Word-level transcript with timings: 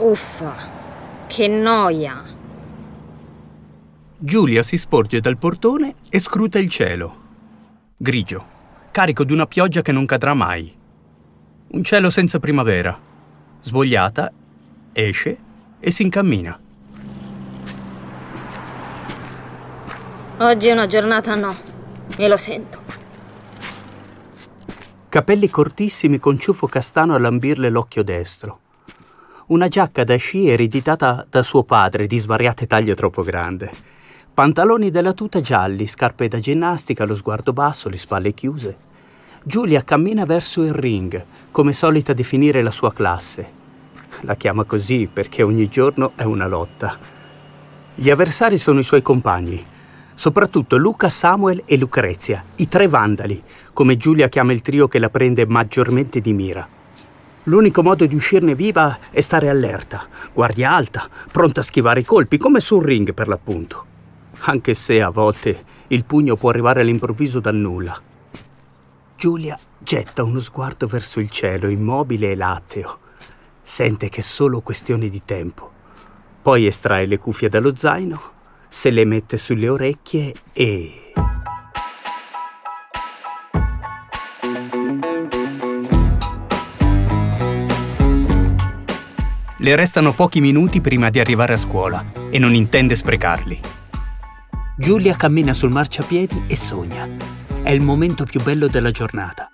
Uffa, 0.00 0.54
che 1.26 1.48
noia. 1.48 2.22
Giulia 4.16 4.62
si 4.62 4.78
sporge 4.78 5.20
dal 5.20 5.36
portone 5.36 5.96
e 6.08 6.20
scruta 6.20 6.60
il 6.60 6.68
cielo. 6.68 7.16
Grigio, 7.96 8.44
carico 8.92 9.24
di 9.24 9.32
una 9.32 9.46
pioggia 9.46 9.82
che 9.82 9.90
non 9.90 10.06
cadrà 10.06 10.34
mai. 10.34 10.72
Un 11.70 11.82
cielo 11.82 12.10
senza 12.10 12.38
primavera. 12.38 12.96
Svogliata, 13.60 14.30
esce 14.92 15.36
e 15.80 15.90
si 15.90 16.04
incammina. 16.04 16.60
Oggi 20.36 20.68
è 20.68 20.72
una 20.72 20.86
giornata 20.86 21.34
no, 21.34 21.56
e 22.16 22.28
lo 22.28 22.36
sento. 22.36 22.78
Capelli 25.08 25.50
cortissimi 25.50 26.20
con 26.20 26.38
ciuffo 26.38 26.68
castano 26.68 27.14
a 27.14 27.18
lambirle 27.18 27.68
l'occhio 27.68 28.04
destro. 28.04 28.60
Una 29.48 29.68
giacca 29.68 30.04
da 30.04 30.14
sci 30.16 30.46
ereditata 30.46 31.26
da 31.26 31.42
suo 31.42 31.62
padre 31.62 32.06
di 32.06 32.18
svariate 32.18 32.66
taglie 32.66 32.94
troppo 32.94 33.22
grande. 33.22 33.70
Pantaloni 34.34 34.90
della 34.90 35.14
tuta 35.14 35.40
gialli, 35.40 35.86
scarpe 35.86 36.28
da 36.28 36.38
ginnastica, 36.38 37.06
lo 37.06 37.16
sguardo 37.16 37.54
basso, 37.54 37.88
le 37.88 37.96
spalle 37.96 38.34
chiuse. 38.34 38.76
Giulia 39.42 39.84
cammina 39.84 40.26
verso 40.26 40.62
il 40.64 40.74
ring, 40.74 41.24
come 41.50 41.72
solita 41.72 42.12
definire 42.12 42.60
la 42.60 42.70
sua 42.70 42.92
classe. 42.92 43.50
La 44.22 44.34
chiama 44.34 44.64
così 44.64 45.08
perché 45.10 45.42
ogni 45.42 45.68
giorno 45.68 46.12
è 46.14 46.24
una 46.24 46.46
lotta. 46.46 46.98
Gli 47.94 48.10
avversari 48.10 48.58
sono 48.58 48.80
i 48.80 48.84
suoi 48.84 49.00
compagni, 49.00 49.64
soprattutto 50.12 50.76
Luca, 50.76 51.08
Samuel 51.08 51.62
e 51.64 51.78
Lucrezia, 51.78 52.44
i 52.56 52.68
tre 52.68 52.86
vandali, 52.86 53.42
come 53.72 53.96
Giulia 53.96 54.28
chiama 54.28 54.52
il 54.52 54.60
trio 54.60 54.88
che 54.88 54.98
la 54.98 55.08
prende 55.08 55.46
maggiormente 55.46 56.20
di 56.20 56.34
mira. 56.34 56.76
L'unico 57.48 57.82
modo 57.82 58.04
di 58.04 58.14
uscirne 58.14 58.54
viva 58.54 58.98
è 59.10 59.22
stare 59.22 59.48
allerta, 59.48 60.06
guardia 60.34 60.70
alta, 60.70 61.08
pronta 61.32 61.60
a 61.60 61.62
schivare 61.62 62.00
i 62.00 62.04
colpi, 62.04 62.36
come 62.36 62.60
sul 62.60 62.84
ring 62.84 63.14
per 63.14 63.26
l'appunto. 63.26 63.86
Anche 64.40 64.74
se 64.74 65.00
a 65.00 65.08
volte 65.08 65.64
il 65.88 66.04
pugno 66.04 66.36
può 66.36 66.50
arrivare 66.50 66.82
all'improvviso 66.82 67.40
dal 67.40 67.54
nulla. 67.56 67.98
Giulia 69.16 69.58
getta 69.78 70.24
uno 70.24 70.40
sguardo 70.40 70.86
verso 70.86 71.20
il 71.20 71.30
cielo, 71.30 71.68
immobile 71.68 72.32
e 72.32 72.36
lateo. 72.36 72.98
Sente 73.62 74.10
che 74.10 74.20
è 74.20 74.22
solo 74.22 74.60
questione 74.60 75.08
di 75.08 75.22
tempo. 75.24 75.72
Poi 76.42 76.66
estrae 76.66 77.06
le 77.06 77.18
cuffie 77.18 77.48
dallo 77.48 77.74
zaino 77.74 78.36
se 78.68 78.90
le 78.90 79.06
mette 79.06 79.38
sulle 79.38 79.70
orecchie 79.70 80.34
e... 80.52 81.07
Le 89.68 89.76
restano 89.76 90.14
pochi 90.14 90.40
minuti 90.40 90.80
prima 90.80 91.10
di 91.10 91.20
arrivare 91.20 91.52
a 91.52 91.58
scuola 91.58 92.02
e 92.30 92.38
non 92.38 92.54
intende 92.54 92.94
sprecarli. 92.94 93.60
Giulia 94.78 95.14
cammina 95.14 95.52
sul 95.52 95.68
marciapiedi 95.68 96.44
e 96.46 96.56
sogna. 96.56 97.06
È 97.62 97.70
il 97.70 97.82
momento 97.82 98.24
più 98.24 98.40
bello 98.40 98.66
della 98.66 98.90
giornata. 98.90 99.50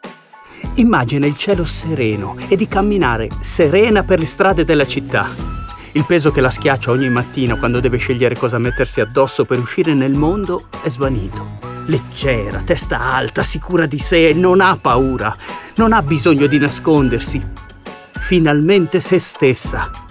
Immagina 0.75 1.27
il 1.27 1.37
cielo 1.37 1.65
sereno 1.65 2.37
e 2.47 2.55
di 2.55 2.69
camminare 2.69 3.29
serena 3.41 4.05
per 4.05 4.21
le 4.21 4.27
strade 4.27 4.65
della 4.65 4.87
città 4.87 5.29
il 5.95 6.05
peso 6.05 6.31
che 6.31 6.41
la 6.41 6.51
schiaccia 6.51 6.93
ogni 6.93 7.09
mattina 7.09 7.57
quando 7.57 7.81
deve 7.81 7.97
scegliere 7.97 8.37
cosa 8.37 8.59
mettersi 8.59 9.01
addosso 9.01 9.45
per 9.45 9.59
uscire 9.59 9.95
nel 9.95 10.15
mondo 10.15 10.69
è 10.83 10.89
svanito. 10.91 11.59
Leggera, 11.87 12.63
testa 12.65 13.01
alta, 13.01 13.43
sicura 13.43 13.87
di 13.87 13.99
sé 13.99 14.29
e 14.29 14.33
non 14.33 14.61
ha 14.61 14.77
paura. 14.81 15.37
Non 15.75 15.93
ha 15.93 16.03
bisogno 16.03 16.47
di 16.47 16.59
nascondersi. 16.59 17.45
Finalmente 18.13 19.01
se 19.01 19.19
stessa. 19.19 20.04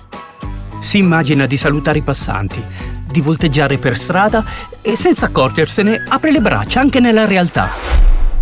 Si 0.84 0.98
immagina 0.98 1.46
di 1.46 1.56
salutare 1.56 2.00
i 2.00 2.02
passanti, 2.02 2.62
di 3.10 3.22
volteggiare 3.22 3.78
per 3.78 3.98
strada 3.98 4.44
e 4.82 4.98
senza 4.98 5.28
accorgersene 5.28 6.04
apre 6.10 6.30
le 6.30 6.42
braccia 6.42 6.82
anche 6.82 7.00
nella 7.00 7.26
realtà. 7.26 7.70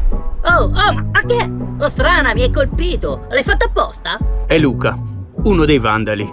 Oh, 0.10 0.64
oh, 0.64 0.72
ma 0.72 1.22
che? 1.28 1.50
Oh, 1.78 1.88
strana, 1.88 2.34
mi 2.34 2.42
hai 2.42 2.50
colpito. 2.50 3.28
L'hai 3.30 3.44
fatto 3.44 3.66
apposta? 3.66 4.18
È 4.48 4.58
Luca, 4.58 4.98
uno 5.44 5.66
dei 5.66 5.78
vandali. 5.78 6.28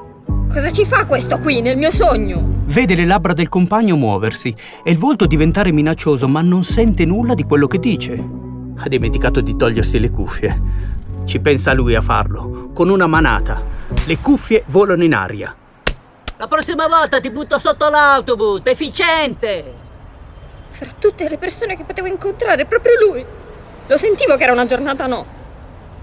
Cosa 0.50 0.70
ci 0.70 0.86
fa 0.86 1.04
questo 1.04 1.38
qui 1.41 1.60
nel 1.60 1.76
mio 1.76 1.91
sogno? 1.91 2.62
Vede 2.64 2.94
le 2.94 3.04
labbra 3.04 3.34
del 3.34 3.50
compagno 3.50 3.94
muoversi 3.94 4.56
e 4.82 4.90
il 4.90 4.96
volto 4.96 5.26
diventare 5.26 5.72
minaccioso, 5.72 6.26
ma 6.26 6.40
non 6.40 6.64
sente 6.64 7.04
nulla 7.04 7.34
di 7.34 7.44
quello 7.44 7.66
che 7.66 7.78
dice. 7.78 8.12
Ha 8.78 8.88
dimenticato 8.88 9.42
di 9.42 9.54
togliersi 9.54 9.98
le 9.98 10.08
cuffie. 10.08 10.62
Ci 11.26 11.38
pensa 11.40 11.75
lui 11.75 11.94
a 11.94 12.00
farlo, 12.00 12.70
con 12.72 12.88
una 12.88 13.06
manata. 13.06 13.62
Le 14.06 14.16
cuffie 14.16 14.64
volano 14.69 15.04
in 15.04 15.12
aria. 15.12 15.54
La 16.41 16.47
prossima 16.47 16.87
volta 16.87 17.19
ti 17.19 17.32
butto 17.32 17.59
sotto 17.59 17.88
l'autobus, 17.88 18.60
deficiente! 18.62 19.75
Fra 20.69 20.88
tutte 20.97 21.28
le 21.28 21.37
persone 21.37 21.76
che 21.76 21.82
potevo 21.82 22.06
incontrare, 22.06 22.65
proprio 22.65 22.93
lui. 23.09 23.25
Lo 23.88 23.97
sentivo 23.97 24.37
che 24.37 24.44
era 24.44 24.53
una 24.53 24.65
giornata 24.65 25.09
no. 25.09 25.26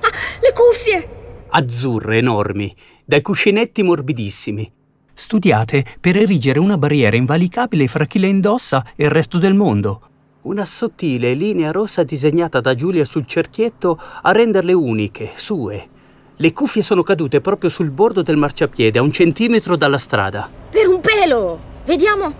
Ah, 0.01 0.09
le 0.41 0.51
cuffie! 0.53 1.45
Azzurre, 1.47 2.17
enormi, 2.17 2.75
dai 3.05 3.21
cuscinetti 3.21 3.81
morbidissimi, 3.81 4.69
studiate 5.13 5.85
per 6.01 6.17
erigere 6.17 6.59
una 6.59 6.77
barriera 6.77 7.15
invalicabile 7.15 7.87
fra 7.87 8.03
chi 8.03 8.19
le 8.19 8.27
indossa 8.27 8.83
e 8.93 9.05
il 9.05 9.11
resto 9.11 9.37
del 9.37 9.53
mondo. 9.53 10.01
Una 10.41 10.65
sottile 10.65 11.33
linea 11.33 11.71
rossa 11.71 12.03
disegnata 12.03 12.59
da 12.59 12.75
Giulia 12.75 13.05
sul 13.05 13.25
cerchietto 13.25 13.97
a 14.21 14.33
renderle 14.33 14.73
uniche, 14.73 15.31
sue. 15.35 15.93
Le 16.37 16.51
cuffie 16.51 16.81
sono 16.81 17.01
cadute 17.01 17.39
proprio 17.39 17.69
sul 17.69 17.91
bordo 17.91 18.21
del 18.21 18.35
marciapiede, 18.35 18.99
a 18.99 19.01
un 19.01 19.13
centimetro 19.13 19.77
dalla 19.77 19.97
strada. 19.97 20.49
Per 20.69 20.85
un 20.85 20.99
pelo! 20.99 21.59
Vediamo. 21.85 22.35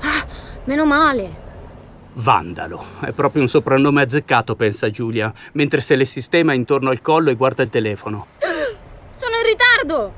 Ah, 0.00 0.26
meno 0.64 0.84
male. 0.84 1.48
Vandalo. 2.14 2.84
È 2.98 3.12
proprio 3.12 3.42
un 3.42 3.48
soprannome 3.48 4.02
azzeccato, 4.02 4.56
pensa 4.56 4.90
Giulia, 4.90 5.32
mentre 5.52 5.80
se 5.80 5.94
le 5.94 6.04
sistema 6.04 6.52
intorno 6.52 6.90
al 6.90 7.00
collo 7.00 7.30
e 7.30 7.36
guarda 7.36 7.62
il 7.62 7.70
telefono. 7.70 8.26
Sono 9.14 9.36
in 9.36 9.46
ritardo! 9.46 10.12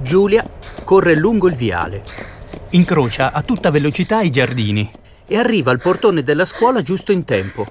Giulia 0.00 0.48
corre 0.84 1.16
lungo 1.16 1.48
il 1.48 1.56
viale. 1.56 2.04
Incrocia 2.70 3.32
a 3.32 3.42
tutta 3.42 3.72
velocità 3.72 4.20
i 4.20 4.30
giardini 4.30 5.02
e 5.34 5.36
arriva 5.36 5.72
al 5.72 5.80
portone 5.80 6.22
della 6.22 6.44
scuola 6.44 6.80
giusto 6.80 7.10
in 7.10 7.24
tempo. 7.24 7.66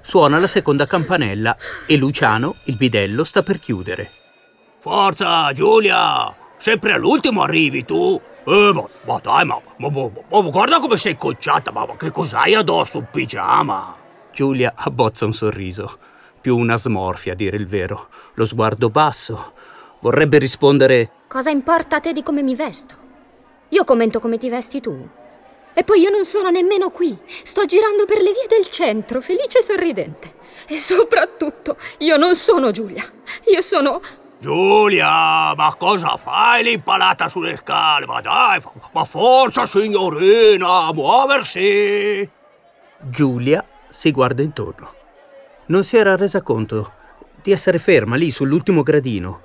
Suona 0.00 0.40
la 0.40 0.48
seconda 0.48 0.86
campanella 0.86 1.56
e 1.86 1.96
Luciano, 1.96 2.56
il 2.64 2.76
bidello, 2.76 3.22
sta 3.22 3.42
per 3.42 3.60
chiudere. 3.60 4.10
Forza, 4.80 5.52
Giulia! 5.52 6.34
Sempre 6.58 6.94
all'ultimo 6.94 7.42
arrivi 7.42 7.84
tu! 7.84 8.20
Eh, 8.44 8.70
ma, 8.74 8.84
ma 9.04 9.20
dai, 9.22 9.44
ma, 9.44 9.60
ma, 9.76 9.88
ma, 9.88 10.40
guarda 10.40 10.80
come 10.80 10.96
sei 10.96 11.16
conciata, 11.16 11.70
ma, 11.70 11.86
che 11.96 12.10
cos'hai 12.10 12.54
addosso? 12.54 12.98
Un 12.98 13.06
pigiama? 13.08 13.94
Giulia 14.32 14.72
abbozza 14.74 15.26
un 15.26 15.32
sorriso, 15.32 15.98
più 16.40 16.56
una 16.56 16.76
smorfia 16.76 17.34
a 17.34 17.36
dire 17.36 17.56
il 17.56 17.68
vero, 17.68 18.08
lo 18.34 18.44
sguardo 18.44 18.90
basso. 18.90 19.52
Vorrebbe 20.00 20.38
rispondere: 20.38 21.10
Cosa 21.28 21.50
importa 21.50 21.96
a 21.96 22.00
te 22.00 22.12
di 22.12 22.24
come 22.24 22.42
mi 22.42 22.56
vesto? 22.56 22.94
Io 23.70 23.84
commento 23.84 24.18
come 24.18 24.38
ti 24.38 24.48
vesti 24.48 24.80
tu. 24.80 25.24
E 25.78 25.84
poi 25.84 26.00
io 26.00 26.08
non 26.08 26.24
sono 26.24 26.48
nemmeno 26.48 26.88
qui. 26.88 27.14
Sto 27.26 27.66
girando 27.66 28.06
per 28.06 28.22
le 28.22 28.32
vie 28.32 28.46
del 28.48 28.66
centro, 28.70 29.20
felice 29.20 29.58
e 29.58 29.62
sorridente. 29.62 30.34
E 30.68 30.78
soprattutto, 30.78 31.76
io 31.98 32.16
non 32.16 32.34
sono 32.34 32.70
Giulia. 32.70 33.04
Io 33.52 33.60
sono 33.60 34.00
Giulia, 34.38 35.54
ma 35.54 35.74
cosa 35.78 36.16
fai 36.16 36.62
lì 36.62 36.72
impalata 36.72 37.28
sulle 37.28 37.56
scale? 37.56 38.06
Ma 38.06 38.22
dai, 38.22 38.58
ma 38.92 39.04
forza 39.04 39.66
signorina, 39.66 40.90
muoversi! 40.94 42.26
Giulia 42.98 43.62
si 43.90 44.10
guarda 44.12 44.42
intorno. 44.42 44.94
Non 45.66 45.84
si 45.84 45.98
era 45.98 46.16
resa 46.16 46.40
conto 46.40 46.92
di 47.42 47.52
essere 47.52 47.78
ferma 47.78 48.16
lì 48.16 48.30
sull'ultimo 48.30 48.82
gradino. 48.82 49.42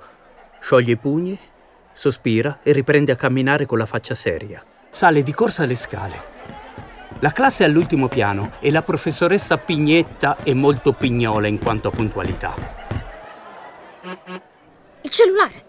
Scioglie 0.60 0.92
i 0.92 0.96
pugni, 0.96 1.38
sospira 1.92 2.60
e 2.62 2.72
riprende 2.72 3.12
a 3.12 3.16
camminare 3.16 3.66
con 3.66 3.76
la 3.76 3.86
faccia 3.86 4.14
seria. 4.14 4.64
Sale 4.90 5.22
di 5.22 5.32
corsa 5.32 5.64
le 5.64 5.74
scale. 5.74 6.31
La 7.20 7.30
classe 7.30 7.64
è 7.64 7.66
all'ultimo 7.66 8.08
piano 8.08 8.52
e 8.60 8.70
la 8.70 8.82
professoressa 8.82 9.58
Pignetta 9.58 10.38
è 10.42 10.52
molto 10.52 10.92
pignola 10.92 11.46
in 11.46 11.58
quanto 11.58 11.88
a 11.88 11.90
puntualità. 11.90 12.54
Il 15.00 15.10
cellulare. 15.10 15.64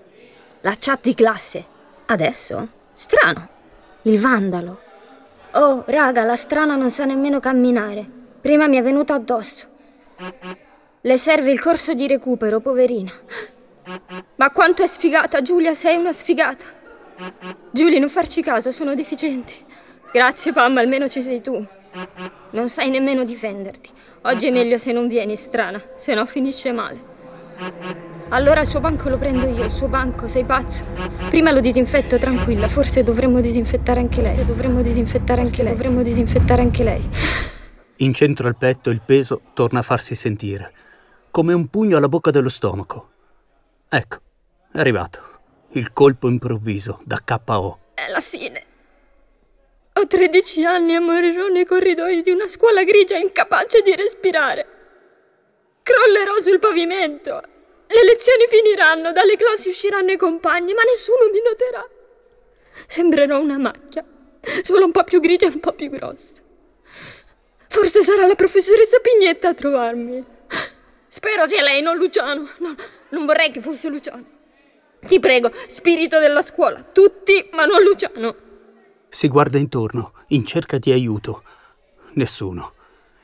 La 0.62 0.76
chat 0.80 1.02
di 1.02 1.14
classe. 1.14 1.66
Adesso? 2.06 2.68
Strano. 2.94 3.50
Il 4.04 4.20
vandalo. 4.20 4.80
Oh, 5.52 5.84
raga, 5.88 6.24
la 6.24 6.36
strana 6.36 6.76
non 6.76 6.90
sa 6.90 7.06
nemmeno 7.06 7.40
camminare. 7.40 8.06
Prima 8.42 8.68
mi 8.68 8.78
è 8.78 8.82
venuto 8.82 9.14
addosso. 9.14 9.68
Le 11.02 11.18
serve 11.18 11.52
il 11.52 11.62
corso 11.62 11.94
di 11.94 12.08
recupero, 12.08 12.60
poverina. 12.60 13.12
Ma 14.36 14.50
quanto 14.52 14.82
è 14.84 14.88
sfigata, 14.88 15.42
Giulia, 15.42 15.74
sei 15.74 15.98
una 15.98 16.12
sfigata. 16.12 16.66
Giulia, 17.72 18.00
non 18.00 18.10
farci 18.10 18.42
caso, 18.42 18.72
sono 18.72 18.96
deficienti. 18.96 19.54
Grazie, 20.14 20.54
Pam, 20.54 20.78
almeno 20.78 21.10
ci 21.10 21.24
sei 21.24 21.42
tu. 21.42 21.66
Non 22.52 22.70
sai 22.70 22.92
nemmeno 22.92 23.24
difenderti. 23.24 23.90
Oggi 24.22 24.46
è 24.46 24.52
meglio 24.52 24.78
se 24.78 24.92
non 24.92 25.08
vieni, 25.08 25.36
strana, 25.36 25.82
se 25.96 26.14
no 26.14 26.28
finisce 26.28 26.72
male. 26.72 27.04
Allora 28.30 28.62
il 28.62 28.68
suo 28.68 28.80
banco 28.80 29.10
lo 29.10 29.18
prendo 29.18 29.48
io, 29.48 29.64
il 29.64 29.72
suo 29.72 29.88
banco, 29.88 30.28
sei 30.28 30.44
pazzo? 30.44 30.86
Prima 31.30 31.50
lo 31.50 31.60
disinfetto, 31.60 32.20
tranquilla, 32.20 32.68
forse 32.68 33.04
dovremmo 33.04 33.42
disinfettare 33.42 34.02
anche 34.02 34.22
lei. 34.22 34.46
Dovremmo 34.46 34.84
disinfettare 34.84 35.42
anche 35.42 35.64
lei. 35.64 35.72
Dovremmo 35.74 36.04
disinfettare 36.04 36.62
anche 36.62 36.84
lei. 36.84 37.10
In 37.98 38.14
centro 38.14 38.48
al 38.48 38.56
petto 38.56 38.92
il 38.92 39.02
peso 39.04 39.42
torna 39.54 39.80
a 39.80 39.84
farsi 39.84 40.14
sentire, 40.14 40.74
come 41.32 41.54
un 41.54 41.68
pugno 41.70 41.98
alla 41.98 42.08
bocca 42.08 42.30
dello 42.30 42.50
stomaco. 42.50 43.10
Ecco, 43.90 44.18
è 44.72 44.78
arrivato. 44.78 45.22
Il 45.72 45.92
colpo 45.92 46.30
improvviso, 46.30 47.00
da 47.04 47.20
KO. 47.26 47.80
È 47.96 48.12
la 48.12 48.22
fine. 48.22 48.66
Ho 49.96 50.02
13 50.14 50.64
anni 50.64 50.94
e 50.94 51.00
morirò 51.00 51.48
nei 51.48 51.66
corridoi 51.66 52.22
di 52.22 52.30
una 52.30 52.46
scuola 52.46 52.84
grigia 52.84 53.18
incapace 53.18 53.82
di 53.82 53.96
respirare. 53.96 54.68
Crollerò 55.82 56.38
sul 56.38 56.60
pavimento. 56.60 57.42
Le 57.88 58.04
lezioni 58.04 58.46
finiranno, 58.48 59.12
dalle 59.12 59.36
classi 59.36 59.70
usciranno 59.70 60.12
i 60.12 60.16
compagni, 60.16 60.76
ma 60.76 60.84
nessuno 60.84 61.32
mi 61.32 61.42
noterà. 61.44 61.90
Sembrerò 62.86 63.40
una 63.40 63.58
macchia, 63.58 64.06
solo 64.62 64.86
un 64.86 64.92
po' 64.92 65.04
più 65.04 65.20
grigia 65.20 65.48
e 65.48 65.54
un 65.56 65.60
po' 65.60 65.74
più 65.74 65.90
grossa. 65.90 66.44
Forse 67.70 68.04
sarà 68.04 68.28
la 68.28 68.36
professoressa 68.36 69.00
Pignetta 69.00 69.50
a 69.50 69.54
trovarmi. 69.56 70.24
Spero 71.08 71.48
sia 71.48 71.64
lei, 71.64 71.82
non 71.82 71.98
Luciano. 71.98 72.48
No, 72.60 72.76
non 73.10 73.26
vorrei 73.26 73.50
che 73.50 73.62
fosse 73.62 73.90
Luciano. 73.90 74.26
Ti 75.08 75.20
prego, 75.20 75.52
spirito 75.66 76.20
della 76.20 76.44
scuola, 76.44 76.84
tutti, 76.84 77.50
ma 77.54 77.66
non 77.66 77.82
Luciano. 77.82 78.43
Si 79.14 79.28
guarda 79.28 79.60
intorno, 79.60 80.14
in 80.30 80.44
cerca 80.44 80.80
di 80.80 80.92
aiuto. 80.92 81.44
Nessuno. 82.14 82.74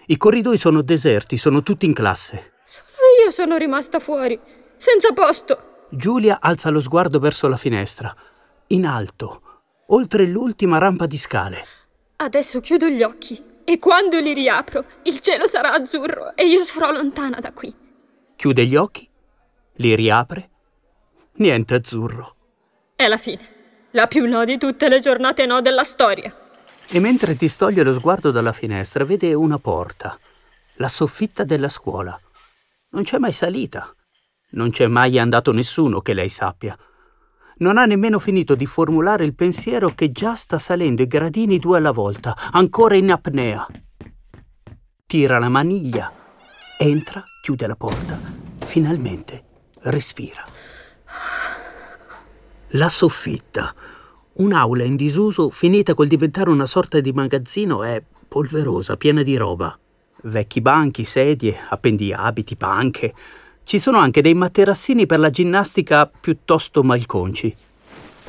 I 0.05 0.17
corridoi 0.17 0.55
sono 0.55 0.83
deserti, 0.83 1.35
sono 1.35 1.63
tutti 1.63 1.87
in 1.87 1.93
classe. 1.93 2.51
Solo 2.63 3.25
io 3.25 3.31
sono 3.31 3.57
rimasta 3.57 3.97
fuori, 3.97 4.39
senza 4.77 5.11
posto. 5.13 5.87
Giulia 5.89 6.37
alza 6.41 6.69
lo 6.69 6.79
sguardo 6.79 7.17
verso 7.17 7.47
la 7.47 7.57
finestra, 7.57 8.15
in 8.67 8.85
alto, 8.85 9.41
oltre 9.87 10.27
l'ultima 10.27 10.77
rampa 10.77 11.07
di 11.07 11.17
scale. 11.17 11.65
Adesso 12.17 12.59
chiudo 12.59 12.87
gli 12.87 13.01
occhi 13.01 13.43
e 13.63 13.79
quando 13.79 14.19
li 14.19 14.35
riapro 14.35 14.85
il 15.05 15.19
cielo 15.21 15.47
sarà 15.47 15.73
azzurro 15.73 16.35
e 16.35 16.45
io 16.45 16.63
sarò 16.65 16.91
lontana 16.91 17.39
da 17.39 17.51
qui. 17.51 17.73
Chiude 18.35 18.63
gli 18.67 18.75
occhi, 18.75 19.09
li 19.77 19.95
riapre. 19.95 20.49
Niente 21.37 21.73
azzurro. 21.73 22.35
È 22.95 23.07
la 23.07 23.17
fine. 23.17 23.57
La 23.91 24.05
più 24.05 24.27
no 24.27 24.45
di 24.45 24.59
tutte 24.59 24.87
le 24.87 24.99
giornate 24.99 25.47
no 25.47 25.61
della 25.61 25.83
storia. 25.83 26.31
E 26.87 26.99
mentre 26.99 27.35
distoglie 27.35 27.81
lo 27.81 27.93
sguardo 27.93 28.29
dalla 28.29 28.51
finestra, 28.51 29.03
vede 29.03 29.33
una 29.33 29.57
porta, 29.57 30.17
la 30.75 30.87
soffitta 30.87 31.43
della 31.43 31.69
scuola. 31.69 32.19
Non 32.91 33.03
c'è 33.03 33.17
mai 33.17 33.31
salita. 33.31 33.91
Non 34.51 34.69
c'è 34.69 34.87
mai 34.87 35.17
andato 35.17 35.51
nessuno 35.51 36.01
che 36.01 36.13
lei 36.13 36.29
sappia. 36.29 36.77
Non 37.57 37.77
ha 37.77 37.85
nemmeno 37.85 38.19
finito 38.19 38.55
di 38.55 38.65
formulare 38.65 39.25
il 39.25 39.35
pensiero 39.35 39.89
che 39.89 40.11
già 40.11 40.35
sta 40.35 40.57
salendo 40.59 41.01
i 41.01 41.07
gradini 41.07 41.57
due 41.59 41.77
alla 41.77 41.91
volta, 41.91 42.35
ancora 42.51 42.95
in 42.95 43.11
apnea. 43.11 43.65
Tira 45.05 45.39
la 45.39 45.49
maniglia, 45.49 46.11
entra, 46.77 47.23
chiude 47.41 47.67
la 47.67 47.75
porta, 47.75 48.19
finalmente 48.65 49.43
respira. 49.81 50.45
La 52.73 52.89
soffitta, 52.89 53.73
Un'aula 54.39 54.85
in 54.85 54.95
disuso, 54.95 55.49
finita 55.49 55.93
col 55.93 56.07
diventare 56.07 56.49
una 56.49 56.65
sorta 56.65 57.01
di 57.01 57.11
magazzino, 57.11 57.83
è 57.83 58.01
polverosa, 58.25 58.95
piena 58.95 59.21
di 59.21 59.35
roba. 59.35 59.77
Vecchi 60.23 60.61
banchi, 60.61 61.03
sedie, 61.03 61.57
appendiabiti, 61.67 62.55
panche. 62.55 63.13
Ci 63.63 63.79
sono 63.79 63.97
anche 63.97 64.21
dei 64.21 64.35
materassini 64.35 65.05
per 65.05 65.19
la 65.19 65.29
ginnastica 65.29 66.05
piuttosto 66.05 66.83
malconci. 66.83 67.53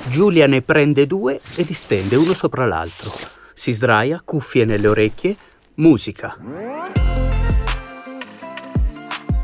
Giulia 0.08 0.48
ne 0.48 0.62
prende 0.62 1.06
due 1.06 1.40
e 1.54 1.62
li 1.62 1.75
stende 1.75 2.16
uno 2.16 2.34
sopra 2.34 2.66
l'altro. 2.66 3.12
Si 3.52 3.70
sdraia, 3.70 4.20
cuffie 4.25 4.64
nelle 4.64 4.88
orecchie, 4.88 5.36
musica. 5.75 6.36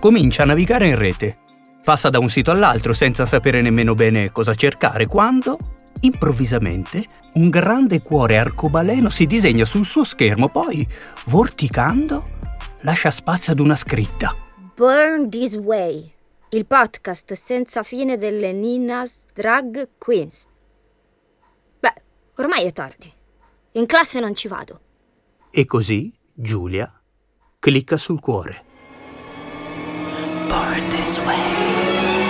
Comincia 0.00 0.42
a 0.42 0.46
navigare 0.46 0.88
in 0.88 0.98
rete. 0.98 1.38
Passa 1.86 2.10
da 2.10 2.18
un 2.18 2.28
sito 2.28 2.50
all'altro 2.50 2.92
senza 2.92 3.26
sapere 3.26 3.62
nemmeno 3.62 3.94
bene 3.94 4.32
cosa 4.32 4.54
cercare 4.54 5.06
quando 5.06 5.56
Improvvisamente 6.00 7.04
un 7.34 7.48
grande 7.48 8.02
cuore 8.02 8.38
arcobaleno 8.38 9.08
si 9.08 9.26
disegna 9.26 9.64
sul 9.64 9.84
suo 9.84 10.04
schermo, 10.04 10.48
poi, 10.48 10.86
vorticando, 11.26 12.22
lascia 12.82 13.10
spazio 13.10 13.52
ad 13.52 13.60
una 13.60 13.76
scritta. 13.76 14.34
Burn 14.74 15.30
This 15.30 15.54
Way, 15.54 16.12
il 16.50 16.66
podcast 16.66 17.32
senza 17.32 17.82
fine 17.82 18.16
delle 18.18 18.52
Nina's 18.52 19.24
Drag 19.32 19.88
Queens. 19.98 20.46
Beh, 21.78 22.02
ormai 22.36 22.64
è 22.66 22.72
tardi. 22.72 23.12
In 23.72 23.86
classe 23.86 24.20
non 24.20 24.34
ci 24.34 24.48
vado. 24.48 24.80
E 25.50 25.64
così 25.64 26.12
Giulia 26.32 26.92
clicca 27.58 27.96
sul 27.96 28.20
cuore. 28.20 28.64
This 30.80 31.18
Way. 31.20 32.25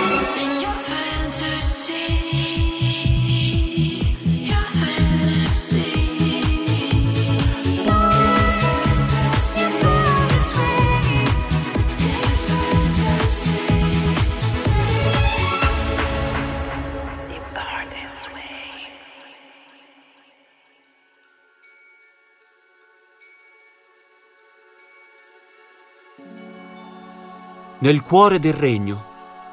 Nel 27.86 28.02
cuore 28.02 28.40
del 28.40 28.52
regno, 28.52 29.00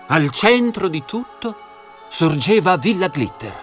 al 0.07 0.31
centro 0.31 0.88
di 0.88 1.03
tutto, 1.06 1.56
sorgeva 2.09 2.77
Villa 2.77 3.07
Glitter, 3.07 3.53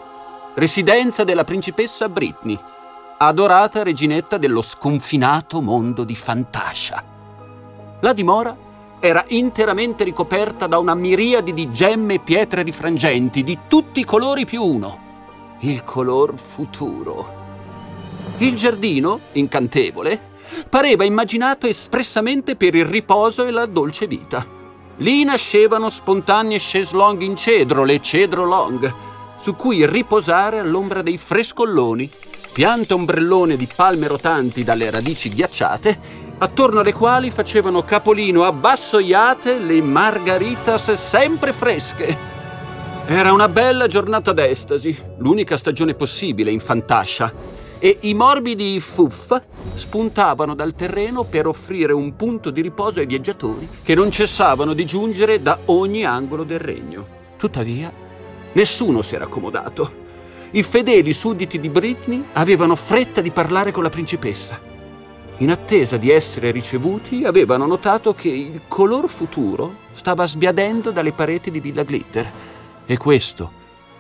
residenza 0.55 1.25
della 1.25 1.43
principessa 1.43 2.09
Britney, 2.09 2.57
adorata 3.19 3.83
reginetta 3.83 4.39
dello 4.39 4.63
sconfinato 4.63 5.61
mondo 5.61 6.05
di 6.05 6.15
Fantascia. 6.15 7.03
La 7.99 8.13
dimora 8.13 8.57
era 9.01 9.25
interamente 9.31 10.05
ricoperta 10.05 10.69
da 10.69 10.79
una 10.79 10.95
miriade 10.95 11.53
di 11.53 11.73
gemme 11.73 12.15
e 12.15 12.21
pietre 12.21 12.63
rifrangenti 12.63 13.43
di 13.43 13.59
tutti 13.67 13.99
i 13.99 14.05
colori 14.05 14.45
più 14.47 14.63
uno, 14.63 15.57
il 15.63 15.83
color 15.83 16.39
futuro. 16.39 17.39
Il 18.39 18.55
giardino, 18.55 19.19
incantevole, 19.33 20.29
pareva 20.69 21.03
immaginato 21.03 21.67
espressamente 21.67 22.55
per 22.55 22.77
il 22.77 22.85
riposo 22.85 23.45
e 23.45 23.51
la 23.51 23.67
dolce 23.67 24.07
vita. 24.07 24.59
Lì 25.01 25.25
nascevano 25.25 25.89
spontanee 25.89 26.59
chaise 26.61 26.95
longue 26.95 27.25
in 27.25 27.35
cedro, 27.35 27.85
le 27.85 28.03
cedro 28.03 28.45
long, 28.45 28.95
su 29.35 29.57
cui 29.57 29.87
riposare 29.87 30.59
all'ombra 30.59 31.01
dei 31.01 31.17
frescolloni, 31.17 32.11
piante 32.53 32.93
ombrellone 32.93 33.57
di 33.57 33.67
palme 33.75 34.07
rotanti 34.09 34.63
dalle 34.63 34.91
radici 34.91 35.31
ghiacciate, 35.31 35.99
attorno 36.37 36.81
alle 36.81 36.93
quali 36.93 37.31
facevano 37.31 37.83
capolino 37.83 38.45
abbassoiate 38.45 39.59
le 39.59 39.81
margaritas 39.81 40.93
sempre 40.93 41.55
fresche. 41.55 42.29
Era 43.07 43.33
una 43.33 43.49
bella 43.49 43.87
giornata 43.87 44.35
d'estasi, 44.35 44.97
l'unica 45.17 45.57
stagione 45.57 45.95
possibile 45.95 46.51
in 46.51 46.61
Fantascia, 46.61 47.33
e 47.83 47.97
i 48.01 48.13
morbidi 48.13 48.79
fuffa 48.79 49.43
spuntavano 49.75 50.55
dal 50.55 50.75
terreno 50.75 51.25
per 51.25 51.47
offrire 51.47 51.95
un 51.95 52.15
punto 52.15 52.51
di 52.51 52.61
riposo 52.61 53.01
ai 53.01 53.07
viaggiatori 53.07 53.67
che 53.83 53.95
non 53.95 54.11
cessavano 54.11 54.75
di 54.75 54.85
giungere 54.85 55.41
da 55.41 55.61
ogni 55.65 56.05
angolo 56.05 56.45
del 56.45 56.59
regno. 56.59 57.07
Tuttavia, 57.39 57.91
nessuno 58.53 59.01
si 59.01 59.15
era 59.15 59.25
accomodato. 59.25 60.09
I 60.51 60.63
fedeli 60.63 61.15
sudditi 61.15 61.59
di 61.59 61.71
Britney 61.71 62.23
avevano 62.35 62.77
fretta 62.77 63.23
di 63.23 63.31
parlare 63.31 63.73
con 63.73 63.83
la 63.83 63.89
principessa. 63.89 64.61
In 65.39 65.51
attesa 65.51 65.97
di 65.97 66.11
essere 66.11 66.51
ricevuti, 66.51 67.25
avevano 67.25 67.65
notato 67.65 68.13
che 68.13 68.29
il 68.29 68.61
color 68.69 69.09
futuro 69.09 69.77
stava 69.93 70.27
sbiadendo 70.27 70.91
dalle 70.91 71.13
pareti 71.13 71.51
di 71.51 71.61
Villa 71.61 71.83
Glitter. 71.83 72.31
E 72.85 72.97
questo, 72.99 73.51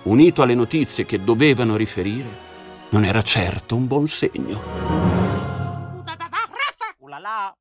unito 0.02 0.42
alle 0.42 0.54
notizie 0.54 1.06
che 1.06 1.24
dovevano 1.24 1.76
riferire, 1.76 2.48
non 2.90 3.04
era 3.04 3.22
certo 3.22 3.74
un 3.74 3.86
buon 3.86 4.08
segno. 4.08 4.58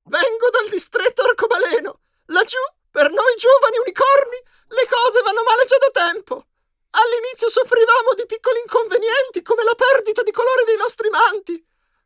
Vengo 0.04 0.50
dal 0.50 0.70
distretto 0.70 1.24
arcobaleno. 1.24 2.00
Laggiù, 2.28 2.62
per 2.90 3.10
noi 3.12 3.36
giovani 3.38 3.78
unicorni, 3.78 4.38
le 4.70 4.86
cose 4.90 5.22
vanno 5.22 5.44
male 5.44 5.66
già 5.66 5.78
da 5.78 5.92
tempo. 5.92 6.46
All'inizio 6.92 7.50
soffrivamo 7.50 8.14
di 8.18 8.26
piccoli 8.26 8.60
inconvenienti 8.60 9.42
come 9.42 9.64
la 9.64 9.76
perdita 9.76 10.24
di 10.24 10.32
colore 10.32 10.64
dei 10.66 10.78
nostri 10.78 11.10
manti. 11.10 11.54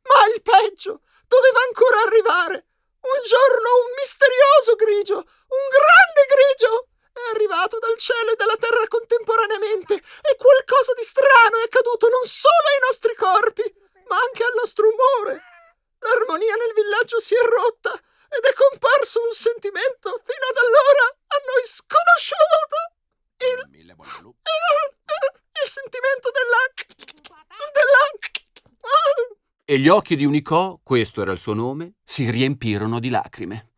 Ma 0.03 0.27
il 0.33 0.41
peggio, 0.41 1.01
doveva 1.27 1.59
ancora 1.67 2.03
arrivare. 2.03 2.67
Un 3.03 3.19
giorno 3.23 3.67
un 3.83 3.91
misterioso 3.95 4.75
grigio, 4.75 5.15
un 5.15 5.65
grande 5.71 6.23
grigio, 6.27 6.71
è 7.13 7.35
arrivato 7.35 7.77
dal 7.77 7.97
cielo 7.97 8.31
e 8.31 8.35
dalla 8.35 8.57
terra 8.57 8.87
contemporaneamente 8.87 9.93
e 9.93 10.35
qualcosa 10.35 10.93
di 10.93 11.03
strano 11.03 11.61
è 11.61 11.69
accaduto 11.69 12.09
non 12.09 12.25
solo 12.25 12.67
ai 12.73 12.81
nostri 12.89 13.13
corpi, 13.15 13.65
ma 14.09 14.17
anche 14.17 14.43
al 14.43 14.57
nostro 14.57 14.89
umore. 14.89 15.37
L'armonia 15.99 16.55
nel 16.55 16.73
villaggio 16.73 17.19
si 17.19 17.35
è 17.35 17.43
rotta 17.45 17.93
ed 17.93 18.43
è 18.43 18.53
comparso 18.53 19.21
un 19.23 19.31
sentimento 19.31 20.09
fino 20.25 20.45
ad 20.49 20.57
allora 20.57 21.05
a 21.07 21.37
noi 21.45 21.63
sconosciuto. 21.69 22.77
Il, 23.37 23.59
il, 23.79 23.93
il 23.93 25.69
sentimento 25.69 26.31
della... 26.33 26.61
della... 27.71 28.01
E 29.65 29.79
gli 29.79 29.87
occhi 29.87 30.15
di 30.15 30.25
Unicò, 30.25 30.79
questo 30.83 31.21
era 31.21 31.31
il 31.31 31.39
suo 31.39 31.53
nome, 31.53 31.93
si 32.03 32.29
riempirono 32.29 32.99
di 32.99 33.09
lacrime. 33.09 33.71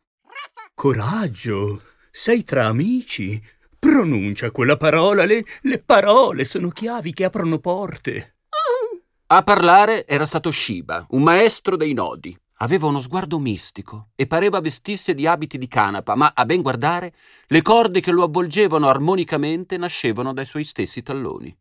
Coraggio, 0.74 1.82
sei 2.18 2.46
tra 2.46 2.68
amici. 2.68 3.44
Pronuncia 3.78 4.50
quella 4.50 4.78
parola, 4.78 5.26
le, 5.26 5.44
le 5.64 5.80
parole 5.80 6.46
sono 6.46 6.70
chiavi 6.70 7.12
che 7.12 7.26
aprono 7.26 7.60
porte. 7.60 8.38
A 9.28 9.44
parlare 9.44 10.08
era 10.08 10.26
stato 10.26 10.50
Shiba, 10.50 11.06
un 11.10 11.24
maestro 11.24 11.76
dei 11.76 11.92
nodi. 11.92 12.36
Aveva 12.60 12.88
uno 12.88 13.02
sguardo 13.02 13.38
mistico 13.38 14.12
e 14.16 14.28
pareva 14.28 14.62
vestisse 14.62 15.14
di 15.14 15.28
abiti 15.28 15.58
di 15.58 15.68
canapa, 15.68 16.16
ma 16.16 16.32
a 16.34 16.46
ben 16.46 16.62
guardare 16.62 17.14
le 17.48 17.62
corde 17.62 18.00
che 18.00 18.12
lo 18.12 18.24
avvolgevano 18.24 18.88
armonicamente 18.88 19.76
nascevano 19.76 20.32
dai 20.32 20.46
suoi 20.46 20.64
stessi 20.64 21.04
talloni. 21.04 21.54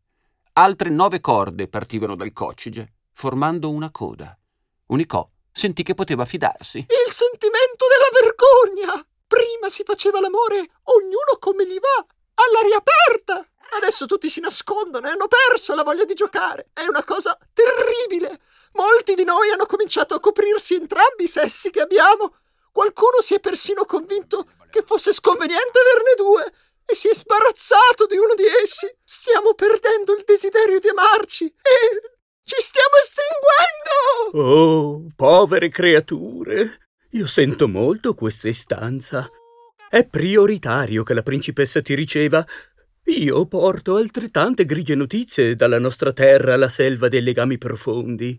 Altre 0.52 0.88
nove 0.88 1.20
corde 1.20 1.66
partivano 1.66 2.14
dal 2.14 2.32
coccige, 2.32 2.92
formando 3.12 3.72
una 3.72 3.90
coda. 3.90 4.38
Unicò 4.86 5.28
sentì 5.50 5.82
che 5.82 5.94
poteva 5.94 6.24
fidarsi. 6.24 6.78
Il 6.78 7.12
sentimento 7.12 7.86
della 7.90 8.22
vergogna! 8.22 9.04
Prima 9.26 9.68
si 9.68 9.82
faceva 9.84 10.20
l'amore, 10.20 10.58
ognuno 10.84 11.38
come 11.38 11.66
gli 11.66 11.78
va, 11.78 12.06
all'aria 12.34 12.76
aperta! 12.76 13.48
Adesso 13.76 14.06
tutti 14.06 14.28
si 14.28 14.40
nascondono 14.40 15.08
e 15.08 15.10
hanno 15.10 15.26
perso 15.26 15.74
la 15.74 15.82
voglia 15.82 16.04
di 16.04 16.14
giocare. 16.14 16.70
È 16.72 16.86
una 16.86 17.02
cosa 17.02 17.36
terribile. 17.52 18.40
Molti 18.74 19.14
di 19.14 19.24
noi 19.24 19.50
hanno 19.50 19.66
cominciato 19.66 20.14
a 20.14 20.20
coprirsi 20.20 20.74
entrambi 20.74 21.24
i 21.24 21.28
sessi 21.28 21.70
che 21.70 21.80
abbiamo. 21.80 22.36
Qualcuno 22.70 23.20
si 23.20 23.34
è 23.34 23.40
persino 23.40 23.84
convinto 23.84 24.46
che 24.70 24.82
fosse 24.86 25.12
sconveniente 25.12 25.78
averne 25.78 26.14
due 26.16 26.52
e 26.84 26.94
si 26.94 27.08
è 27.08 27.14
sbarazzato 27.14 28.06
di 28.06 28.16
uno 28.16 28.34
di 28.34 28.44
essi. 28.44 28.92
Stiamo 29.02 29.54
perdendo 29.54 30.14
il 30.14 30.22
desiderio 30.24 30.78
di 30.78 30.88
amarci 30.88 31.46
e 31.46 32.14
ci 32.44 32.56
stiamo 32.58 32.94
estinguendo! 33.00 34.52
Oh, 34.52 35.06
povere 35.16 35.68
creature! 35.68 36.78
Io 37.14 37.26
sento 37.26 37.68
molto 37.68 38.12
questa 38.14 38.48
istanza. 38.48 39.30
È 39.88 40.04
prioritario 40.04 41.04
che 41.04 41.14
la 41.14 41.22
principessa 41.22 41.80
ti 41.80 41.94
riceva. 41.94 42.44
Io 43.04 43.46
porto 43.46 43.94
altrettante 43.94 44.64
grigie 44.64 44.96
notizie 44.96 45.54
dalla 45.54 45.78
nostra 45.78 46.12
terra 46.12 46.54
alla 46.54 46.68
selva 46.68 47.06
dei 47.06 47.22
legami 47.22 47.56
profondi. 47.56 48.36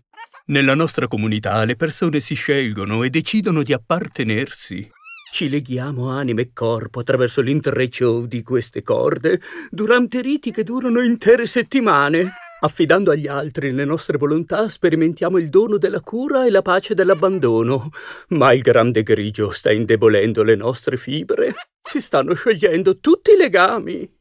Nella 0.48 0.74
nostra 0.74 1.08
comunità 1.08 1.64
le 1.64 1.74
persone 1.74 2.20
si 2.20 2.34
scelgono 2.34 3.02
e 3.02 3.08
decidono 3.08 3.62
di 3.62 3.72
appartenersi. 3.72 4.86
Ci 5.32 5.48
leghiamo 5.48 6.10
anima 6.10 6.42
e 6.42 6.50
corpo 6.52 7.00
attraverso 7.00 7.40
l'intreccio 7.40 8.26
di 8.26 8.42
queste 8.42 8.82
corde 8.82 9.40
durante 9.70 10.20
riti 10.20 10.50
che 10.50 10.64
durano 10.64 11.00
intere 11.00 11.46
settimane. 11.46 12.34
Affidando 12.66 13.12
agli 13.12 13.28
altri 13.28 13.70
le 13.70 13.84
nostre 13.84 14.18
volontà, 14.18 14.68
sperimentiamo 14.68 15.38
il 15.38 15.50
dono 15.50 15.78
della 15.78 16.00
cura 16.00 16.44
e 16.44 16.50
la 16.50 16.62
pace 16.62 16.94
dell'abbandono. 16.94 17.90
Ma 18.30 18.52
il 18.52 18.60
grande 18.60 19.04
grigio 19.04 19.52
sta 19.52 19.70
indebolendo 19.70 20.42
le 20.42 20.56
nostre 20.56 20.96
fibre. 20.96 21.54
Si 21.80 22.00
stanno 22.00 22.34
sciogliendo 22.34 22.98
tutti 22.98 23.30
i 23.30 23.36
legami. 23.36 24.12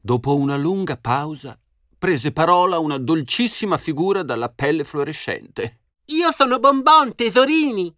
Dopo 0.00 0.36
una 0.36 0.56
lunga 0.56 0.96
pausa, 0.96 1.56
prese 1.96 2.32
parola 2.32 2.80
una 2.80 2.98
dolcissima 2.98 3.78
figura 3.78 4.24
dalla 4.24 4.48
pelle 4.48 4.82
fluorescente. 4.82 5.82
Io 6.06 6.32
sono 6.36 6.58
Bonbon, 6.58 7.14
tesorini. 7.14 7.94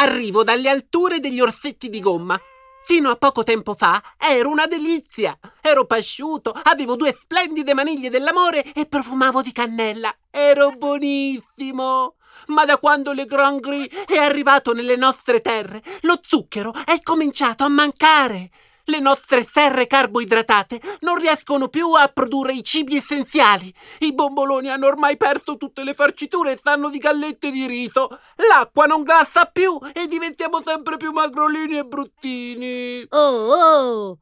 Arrivo 0.00 0.42
dalle 0.42 0.68
alture 0.68 1.20
degli 1.20 1.38
orsetti 1.38 1.88
di 1.88 2.00
gomma. 2.00 2.36
Fino 2.84 3.10
a 3.10 3.16
poco 3.16 3.42
tempo 3.44 3.74
fa 3.74 4.02
ero 4.16 4.48
una 4.48 4.66
delizia. 4.66 5.38
Ero 5.60 5.84
pasciuto, 5.84 6.58
avevo 6.62 6.96
due 6.96 7.16
splendide 7.18 7.74
maniglie 7.74 8.10
dell'amore 8.10 8.72
e 8.72 8.86
profumavo 8.86 9.42
di 9.42 9.52
cannella. 9.52 10.14
Ero 10.30 10.70
buonissimo. 10.70 12.14
Ma 12.46 12.64
da 12.64 12.78
quando 12.78 13.12
le 13.12 13.26
Grand 13.26 13.60
Gris 13.60 13.88
è 14.06 14.16
arrivato 14.16 14.72
nelle 14.72 14.96
nostre 14.96 15.40
terre, 15.40 15.82
lo 16.02 16.18
zucchero 16.22 16.72
è 16.84 17.00
cominciato 17.02 17.64
a 17.64 17.68
mancare. 17.68 18.50
Le 18.90 19.00
nostre 19.00 19.44
serre 19.44 19.86
carboidratate 19.86 20.80
non 21.00 21.16
riescono 21.16 21.68
più 21.68 21.92
a 21.92 22.08
produrre 22.08 22.54
i 22.54 22.64
cibi 22.64 22.96
essenziali. 22.96 23.72
I 23.98 24.14
bomboloni 24.14 24.70
hanno 24.70 24.86
ormai 24.86 25.18
perso 25.18 25.58
tutte 25.58 25.84
le 25.84 25.92
farciture 25.92 26.52
e 26.52 26.56
stanno 26.56 26.88
di 26.88 26.96
gallette 26.96 27.50
di 27.50 27.66
riso. 27.66 28.08
L'acqua 28.48 28.86
non 28.86 29.02
glassa 29.02 29.44
più 29.52 29.78
e 29.92 30.06
diventiamo 30.06 30.62
sempre 30.64 30.96
più 30.96 31.12
magrolini 31.12 31.76
e 31.76 31.84
bruttini. 31.84 33.04
Oh, 33.10 33.52
oh! 33.52 34.18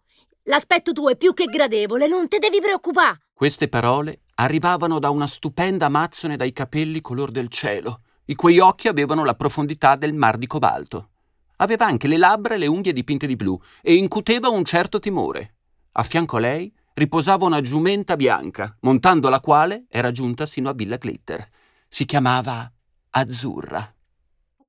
L'aspetto 0.49 0.91
tuo 0.91 1.11
è 1.11 1.17
più 1.17 1.33
che 1.33 1.45
gradevole, 1.45 2.09
non 2.09 2.27
te 2.27 2.39
devi 2.39 2.61
preoccupare. 2.61 3.21
Queste 3.35 3.69
parole 3.69 4.23
arrivavano 4.35 4.99
da 4.99 5.11
una 5.11 5.29
stupenda 5.29 5.87
amazzone 5.87 6.37
dai 6.37 6.53
capelli 6.53 7.01
color 7.01 7.31
del 7.31 7.49
cielo, 7.49 8.01
i 8.25 8.35
cui 8.35 8.59
occhi 8.59 8.89
avevano 8.89 9.25
la 9.25 9.35
profondità 9.35 9.95
del 9.95 10.13
mar 10.13 10.39
di 10.39 10.49
cobalto. 10.49 11.11
Aveva 11.57 11.87
anche 11.87 12.09
le 12.09 12.17
labbra 12.17 12.55
e 12.55 12.59
le 12.59 12.67
unghie 12.67 12.93
dipinte 12.93 13.27
di 13.27 13.37
blu 13.37 13.59
e 13.83 13.95
incuteva 13.95 14.49
un 14.49 14.65
certo 14.65 14.99
timore. 14.99 15.55
A 15.93 16.03
fianco 16.03 16.37
a 16.37 16.41
lei 16.41 16.73
riposava 16.95 17.47
una 17.47 17.61
giumenta 17.61 18.17
bianca, 18.17 18.77
montando 18.81 19.29
la 19.29 19.41
quale 19.41 19.87
era 19.89 20.11
giunta 20.11 20.47
sino 20.47 20.69
a 20.69 20.73
Villa 20.73 20.97
Glitter. 20.97 21.49
Si 21.89 22.05
chiamava 22.05 22.71
Azzurra. 23.11 23.95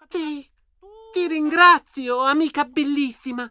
Ti, 0.08 0.50
ti 1.12 1.28
ringrazio, 1.28 2.22
amica 2.22 2.64
bellissima. 2.64 3.50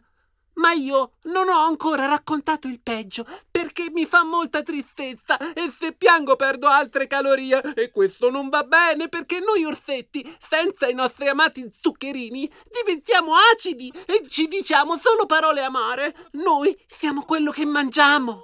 Ma 0.57 0.71
io 0.71 1.13
non 1.23 1.49
ho 1.49 1.59
ancora 1.59 2.05
raccontato 2.05 2.67
il 2.67 2.79
peggio 2.81 3.25
perché 3.49 3.89
mi 3.91 4.05
fa 4.05 4.23
molta 4.23 4.63
tristezza 4.63 5.37
e 5.53 5.71
se 5.77 5.93
piango 5.93 6.35
perdo 6.35 6.67
altre 6.67 7.07
calorie 7.07 7.61
e 7.75 7.91
questo 7.91 8.29
non 8.29 8.49
va 8.49 8.63
bene 8.63 9.07
perché 9.07 9.39
noi 9.39 9.65
orsetti, 9.65 10.37
senza 10.39 10.87
i 10.87 10.93
nostri 10.93 11.27
amati 11.27 11.71
zuccherini, 11.79 12.51
diventiamo 12.71 13.33
acidi 13.53 13.91
e 14.05 14.27
ci 14.27 14.47
diciamo 14.47 14.97
solo 14.97 15.25
parole 15.25 15.61
amare. 15.61 16.15
Noi 16.31 16.75
siamo 16.87 17.23
quello 17.23 17.51
che 17.51 17.65
mangiamo. 17.65 18.41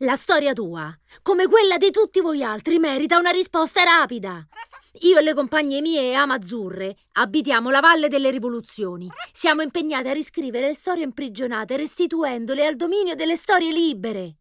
La 0.00 0.16
storia 0.16 0.52
tua, 0.52 0.94
come 1.22 1.46
quella 1.46 1.78
di 1.78 1.90
tutti 1.90 2.20
voi 2.20 2.42
altri, 2.42 2.78
merita 2.78 3.18
una 3.18 3.30
risposta 3.30 3.82
rapida. 3.82 4.46
Io 5.00 5.18
e 5.18 5.22
le 5.22 5.34
compagne 5.34 5.80
mie 5.82 6.14
amazzurre 6.14 6.96
abitiamo 7.12 7.70
la 7.70 7.80
Valle 7.80 8.08
delle 8.08 8.30
Rivoluzioni. 8.30 9.10
Siamo 9.30 9.60
impegnate 9.60 10.08
a 10.08 10.12
riscrivere 10.12 10.68
le 10.68 10.74
storie 10.74 11.04
imprigionate, 11.04 11.76
restituendole 11.76 12.64
al 12.64 12.76
dominio 12.76 13.14
delle 13.14 13.36
storie 13.36 13.72
libere. 13.72 14.36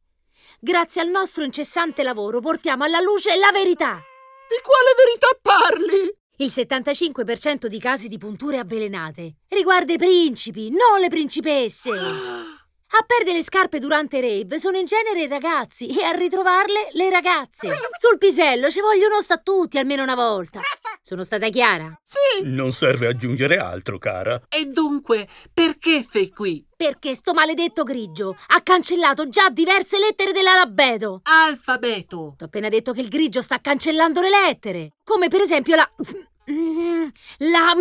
Grazie 0.60 1.02
al 1.02 1.10
nostro 1.10 1.44
incessante 1.44 2.04
lavoro 2.04 2.40
portiamo 2.40 2.86
alla 2.86 3.02
luce 3.02 3.36
la 3.38 3.52
verità. 3.52 4.02
Di 4.48 4.62
quale 4.64 4.94
verità 5.04 5.28
parli? 5.42 6.14
Il 6.38 6.48
75% 6.48 7.68
di 7.68 7.80
casi 7.80 8.08
di 8.08 8.18
punture 8.18 8.58
avvelenate 8.58 9.36
riguarda 9.50 9.94
i 9.94 9.98
principi, 9.98 10.70
non 10.70 11.00
le 11.00 11.10
principesse. 11.10 11.92
A 12.98 13.04
perdere 13.06 13.36
le 13.36 13.44
scarpe 13.44 13.80
durante 13.80 14.20
i 14.20 14.22
rave 14.22 14.58
sono 14.58 14.78
in 14.78 14.86
genere 14.86 15.24
i 15.24 15.28
ragazzi 15.28 15.88
e 15.88 16.06
a 16.06 16.12
ritrovarle 16.12 16.92
le 16.94 17.10
ragazze. 17.10 17.68
Sul 18.00 18.18
pisello 18.18 18.70
ci 18.72 18.80
vogliono 18.80 19.22
sta 19.22 19.38
tutti 19.38 19.78
almeno 19.78 20.02
una 20.04 20.16
volta. 20.16 20.62
Sono 21.02 21.26
stata 21.26 21.50
chiara? 21.50 21.94
Sì. 22.02 22.46
Non 22.46 22.72
serve 22.72 23.08
aggiungere 23.08 23.58
altro, 23.58 23.98
cara. 23.98 24.42
E 24.48 24.68
dunque, 24.68 25.28
perché 25.54 26.08
sei 26.10 26.30
qui? 26.30 26.66
Perché 26.74 27.16
sto 27.16 27.34
maledetto 27.34 27.84
grigio 27.84 28.38
ha 28.48 28.62
cancellato 28.62 29.28
già 29.28 29.50
diverse 29.50 30.00
lettere 30.00 30.32
dell'alfabeto. 30.32 31.20
Alfabeto. 31.24 32.36
T'ho 32.38 32.46
appena 32.46 32.70
detto 32.70 32.94
che 32.94 33.02
il 33.02 33.10
grigio 33.10 33.42
sta 33.42 33.60
cancellando 33.60 34.22
le 34.22 34.30
lettere. 34.30 34.94
Come 35.04 35.28
per 35.28 35.42
esempio 35.42 35.76
la... 35.76 35.92
La... 37.40 37.76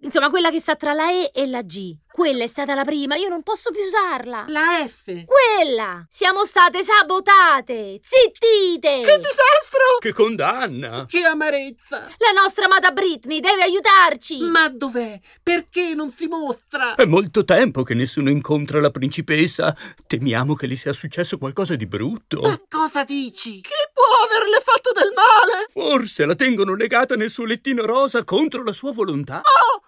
Insomma, 0.00 0.30
quella 0.30 0.50
che 0.50 0.60
sta 0.60 0.76
tra 0.76 0.92
la 0.92 1.10
E 1.10 1.30
e 1.34 1.46
la 1.46 1.62
G. 1.62 1.96
Quella 2.18 2.42
è 2.42 2.46
stata 2.48 2.74
la 2.74 2.84
prima, 2.84 3.14
io 3.16 3.28
non 3.28 3.42
posso 3.42 3.70
più 3.70 3.80
usarla. 3.82 4.44
La 4.48 4.84
F. 4.88 5.24
Quella! 5.24 6.04
Siamo 6.08 6.44
state 6.44 6.82
sabotate! 6.82 8.00
Zittite! 8.02 9.02
Che 9.02 9.16
disastro! 9.18 9.98
Che 10.00 10.12
condanna! 10.12 11.04
Che 11.06 11.22
amarezza. 11.22 12.08
La 12.18 12.40
nostra 12.40 12.64
amata 12.64 12.90
Britney 12.90 13.38
deve 13.38 13.62
aiutarci! 13.62 14.40
Ma 14.48 14.68
dov'è? 14.68 15.20
Perché 15.42 15.94
non 15.94 16.10
si 16.10 16.26
mostra? 16.26 16.96
È 16.96 17.04
molto 17.04 17.44
tempo 17.44 17.82
che 17.84 17.94
nessuno 17.94 18.30
incontra 18.30 18.80
la 18.80 18.90
principessa. 18.90 19.76
Temiamo 20.06 20.54
che 20.54 20.66
le 20.66 20.74
sia 20.74 20.92
successo 20.92 21.38
qualcosa 21.38 21.76
di 21.76 21.86
brutto. 21.86 22.40
Ma 22.40 22.60
cosa 22.68 23.04
dici? 23.04 23.60
Chi 23.60 23.70
può 23.92 24.04
averle 24.26 24.60
fatto 24.64 24.90
del 24.92 25.12
male? 25.14 25.66
Forse 25.68 26.24
la 26.24 26.34
tengono 26.34 26.74
legata 26.74 27.14
nel 27.14 27.30
suo 27.30 27.44
lettino 27.44 27.84
rosa 27.84 28.24
contro 28.24 28.64
la 28.64 28.72
sua 28.72 28.92
volontà. 28.92 29.38
Oh! 29.38 29.82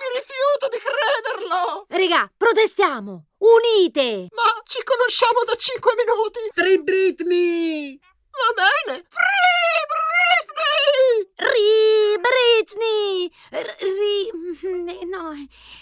Mi 0.00 0.06
rifiuto 0.16 0.68
di 0.72 0.80
crederlo! 0.80 1.84
Regà, 1.88 2.30
protestiamo! 2.34 3.26
Unite! 3.36 4.28
Ma 4.32 4.48
ci 4.64 4.82
conosciamo 4.82 5.44
da 5.44 5.54
cinque 5.56 5.92
minuti! 5.94 6.38
Free 6.54 6.78
Britney! 6.78 8.00
Va 8.30 8.64
bene! 8.64 9.04
Free 9.06 9.84
Britney! 9.92 11.28
Ri 11.52 12.16
Britney! 12.24 13.30
Ri... 13.76 15.04
no... 15.04 15.34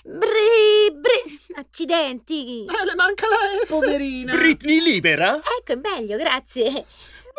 Bri... 0.02 0.90
Bri... 0.98 1.40
Accidenti! 1.54 2.64
Eh, 2.64 2.84
le 2.84 2.94
manca 2.96 3.28
la 3.28 3.36
F! 3.64 3.68
Poverina! 3.68 4.34
Britney 4.34 4.80
libera? 4.80 5.36
Ecco, 5.36 5.72
è 5.72 5.76
meglio, 5.76 6.16
grazie! 6.16 6.86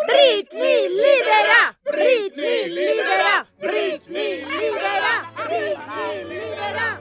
Britney 0.06 0.88
libera! 0.88 1.76
Britney 1.84 2.68
libera! 2.70 3.46
Britney 3.58 4.46
libera! 4.46 5.32
Britney 5.36 6.28
libera! 6.28 7.00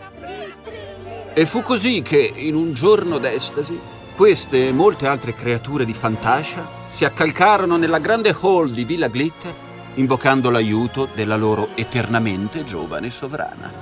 E 1.32 1.46
fu 1.46 1.62
così 1.62 2.02
che, 2.02 2.32
in 2.34 2.56
un 2.56 2.74
giorno 2.74 3.18
d'estasi, 3.18 3.78
queste 4.16 4.68
e 4.68 4.72
molte 4.72 5.06
altre 5.06 5.34
creature 5.34 5.84
di 5.84 5.92
Fantasia 5.92 6.66
si 6.88 7.04
accalcarono 7.04 7.76
nella 7.76 8.00
grande 8.00 8.34
hall 8.40 8.70
di 8.70 8.84
Villa 8.84 9.06
Glitter, 9.06 9.54
invocando 9.94 10.50
l'aiuto 10.50 11.08
della 11.14 11.36
loro 11.36 11.68
eternamente 11.76 12.64
giovane 12.64 13.10
sovrana. 13.10 13.72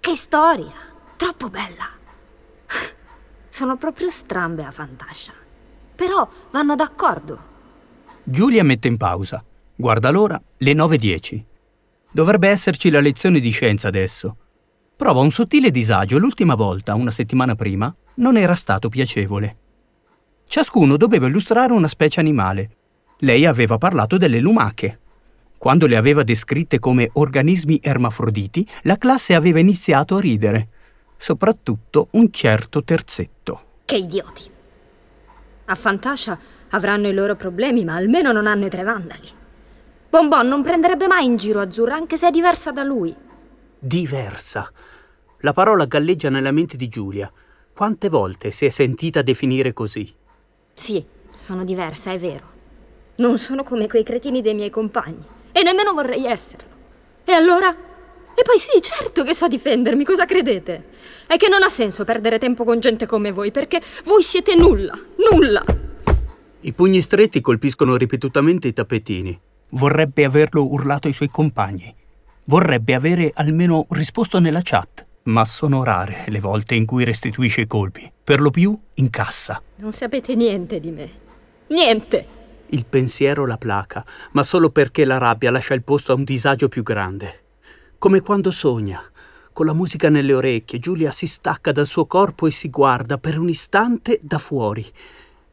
Che 0.00 0.16
storia! 0.16 0.72
Troppo 1.16 1.48
bella! 1.48 1.88
Sono 3.48 3.76
proprio 3.76 4.10
strambe 4.10 4.64
a 4.64 4.72
Fantascia. 4.72 5.46
Però 5.98 6.28
vanno 6.52 6.76
d'accordo. 6.76 7.38
Giulia 8.22 8.62
mette 8.62 8.86
in 8.86 8.96
pausa. 8.96 9.42
Guarda 9.74 10.10
l'ora, 10.10 10.40
le 10.58 10.72
9.10. 10.72 11.42
Dovrebbe 12.12 12.48
esserci 12.48 12.88
la 12.88 13.00
lezione 13.00 13.40
di 13.40 13.50
scienza 13.50 13.88
adesso. 13.88 14.36
Prova 14.94 15.18
un 15.18 15.32
sottile 15.32 15.72
disagio. 15.72 16.18
L'ultima 16.18 16.54
volta, 16.54 16.94
una 16.94 17.10
settimana 17.10 17.56
prima, 17.56 17.92
non 18.14 18.36
era 18.36 18.54
stato 18.54 18.88
piacevole. 18.88 19.56
Ciascuno 20.46 20.96
doveva 20.96 21.26
illustrare 21.26 21.72
una 21.72 21.88
specie 21.88 22.20
animale. 22.20 22.70
Lei 23.18 23.44
aveva 23.44 23.76
parlato 23.76 24.18
delle 24.18 24.38
lumache. 24.38 25.00
Quando 25.58 25.88
le 25.88 25.96
aveva 25.96 26.22
descritte 26.22 26.78
come 26.78 27.10
organismi 27.14 27.80
ermafroditi, 27.82 28.64
la 28.82 28.98
classe 28.98 29.34
aveva 29.34 29.58
iniziato 29.58 30.14
a 30.14 30.20
ridere. 30.20 30.68
Soprattutto 31.16 32.06
un 32.12 32.30
certo 32.30 32.84
terzetto. 32.84 33.62
Che 33.84 33.96
idioti! 33.96 34.56
A 35.70 35.74
Fantascia 35.74 36.38
avranno 36.70 37.08
i 37.08 37.12
loro 37.12 37.36
problemi, 37.36 37.84
ma 37.84 37.94
almeno 37.94 38.32
non 38.32 38.46
hanno 38.46 38.64
i 38.64 38.70
tre 38.70 38.82
vandali. 38.82 39.28
Bonbon 40.08 40.48
non 40.48 40.62
prenderebbe 40.62 41.06
mai 41.06 41.26
in 41.26 41.36
giro 41.36 41.60
Azzurra, 41.60 41.94
anche 41.94 42.16
se 42.16 42.28
è 42.28 42.30
diversa 42.30 42.72
da 42.72 42.82
lui. 42.82 43.14
Diversa. 43.78 44.72
La 45.40 45.52
parola 45.52 45.84
galleggia 45.84 46.30
nella 46.30 46.52
mente 46.52 46.78
di 46.78 46.88
Giulia. 46.88 47.30
Quante 47.74 48.08
volte 48.08 48.50
si 48.50 48.64
è 48.64 48.70
sentita 48.70 49.20
definire 49.20 49.74
così? 49.74 50.10
Sì, 50.72 51.04
sono 51.32 51.64
diversa, 51.64 52.12
è 52.12 52.18
vero. 52.18 52.56
Non 53.16 53.36
sono 53.36 53.62
come 53.62 53.88
quei 53.88 54.04
cretini 54.04 54.40
dei 54.40 54.54
miei 54.54 54.70
compagni. 54.70 55.22
E 55.52 55.62
nemmeno 55.62 55.92
vorrei 55.92 56.24
esserlo. 56.24 56.76
E 57.24 57.32
allora? 57.32 57.76
E 58.38 58.42
poi 58.42 58.60
sì, 58.60 58.80
certo 58.80 59.24
che 59.24 59.34
so 59.34 59.48
difendermi, 59.48 60.04
cosa 60.04 60.24
credete? 60.24 60.84
È 61.26 61.36
che 61.36 61.48
non 61.48 61.64
ha 61.64 61.68
senso 61.68 62.04
perdere 62.04 62.38
tempo 62.38 62.62
con 62.62 62.78
gente 62.78 63.04
come 63.04 63.32
voi, 63.32 63.50
perché 63.50 63.82
voi 64.04 64.22
siete 64.22 64.54
nulla, 64.54 64.96
nulla. 65.32 65.64
I 66.60 66.72
pugni 66.72 67.00
stretti 67.00 67.40
colpiscono 67.40 67.96
ripetutamente 67.96 68.68
i 68.68 68.72
tappetini. 68.72 69.36
Vorrebbe 69.70 70.24
averlo 70.24 70.70
urlato 70.70 71.08
ai 71.08 71.14
suoi 71.14 71.30
compagni. 71.30 71.92
Vorrebbe 72.44 72.94
avere 72.94 73.32
almeno 73.34 73.88
risposto 73.90 74.38
nella 74.38 74.60
chat. 74.62 75.04
Ma 75.24 75.44
sono 75.44 75.82
rare 75.82 76.22
le 76.28 76.38
volte 76.38 76.76
in 76.76 76.86
cui 76.86 77.02
restituisce 77.02 77.62
i 77.62 77.66
colpi. 77.66 78.08
Per 78.22 78.40
lo 78.40 78.50
più 78.50 78.78
incassa. 78.94 79.60
Non 79.78 79.90
sapete 79.90 80.36
niente 80.36 80.78
di 80.78 80.92
me. 80.92 81.10
Niente. 81.70 82.26
Il 82.66 82.86
pensiero 82.86 83.46
la 83.46 83.58
placa, 83.58 84.06
ma 84.30 84.44
solo 84.44 84.70
perché 84.70 85.04
la 85.04 85.18
rabbia 85.18 85.50
lascia 85.50 85.74
il 85.74 85.82
posto 85.82 86.12
a 86.12 86.14
un 86.14 86.22
disagio 86.22 86.68
più 86.68 86.84
grande. 86.84 87.46
Come 87.98 88.20
quando 88.20 88.52
sogna. 88.52 89.02
Con 89.52 89.66
la 89.66 89.72
musica 89.72 90.08
nelle 90.08 90.32
orecchie, 90.32 90.78
Giulia 90.78 91.10
si 91.10 91.26
stacca 91.26 91.72
dal 91.72 91.86
suo 91.86 92.06
corpo 92.06 92.46
e 92.46 92.52
si 92.52 92.70
guarda 92.70 93.18
per 93.18 93.36
un 93.36 93.48
istante 93.48 94.20
da 94.22 94.38
fuori. 94.38 94.86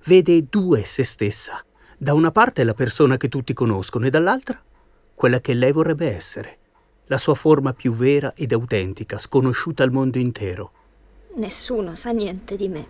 Vede 0.05 0.45
due 0.47 0.83
se 0.83 1.03
stessa. 1.03 1.59
Da 1.97 2.13
una 2.13 2.29
parte 2.29 2.63
la 2.63 2.75
persona 2.75 3.17
che 3.17 3.29
tutti 3.29 3.53
conoscono 3.53 4.05
e 4.05 4.11
dall'altra 4.11 4.61
quella 5.15 5.39
che 5.39 5.55
lei 5.55 5.71
vorrebbe 5.71 6.13
essere. 6.13 6.57
La 7.05 7.17
sua 7.17 7.33
forma 7.33 7.73
più 7.73 7.95
vera 7.95 8.35
ed 8.35 8.51
autentica, 8.51 9.17
sconosciuta 9.17 9.81
al 9.81 9.91
mondo 9.91 10.19
intero. 10.19 10.71
Nessuno 11.37 11.95
sa 11.95 12.11
niente 12.11 12.55
di 12.55 12.67
me. 12.67 12.87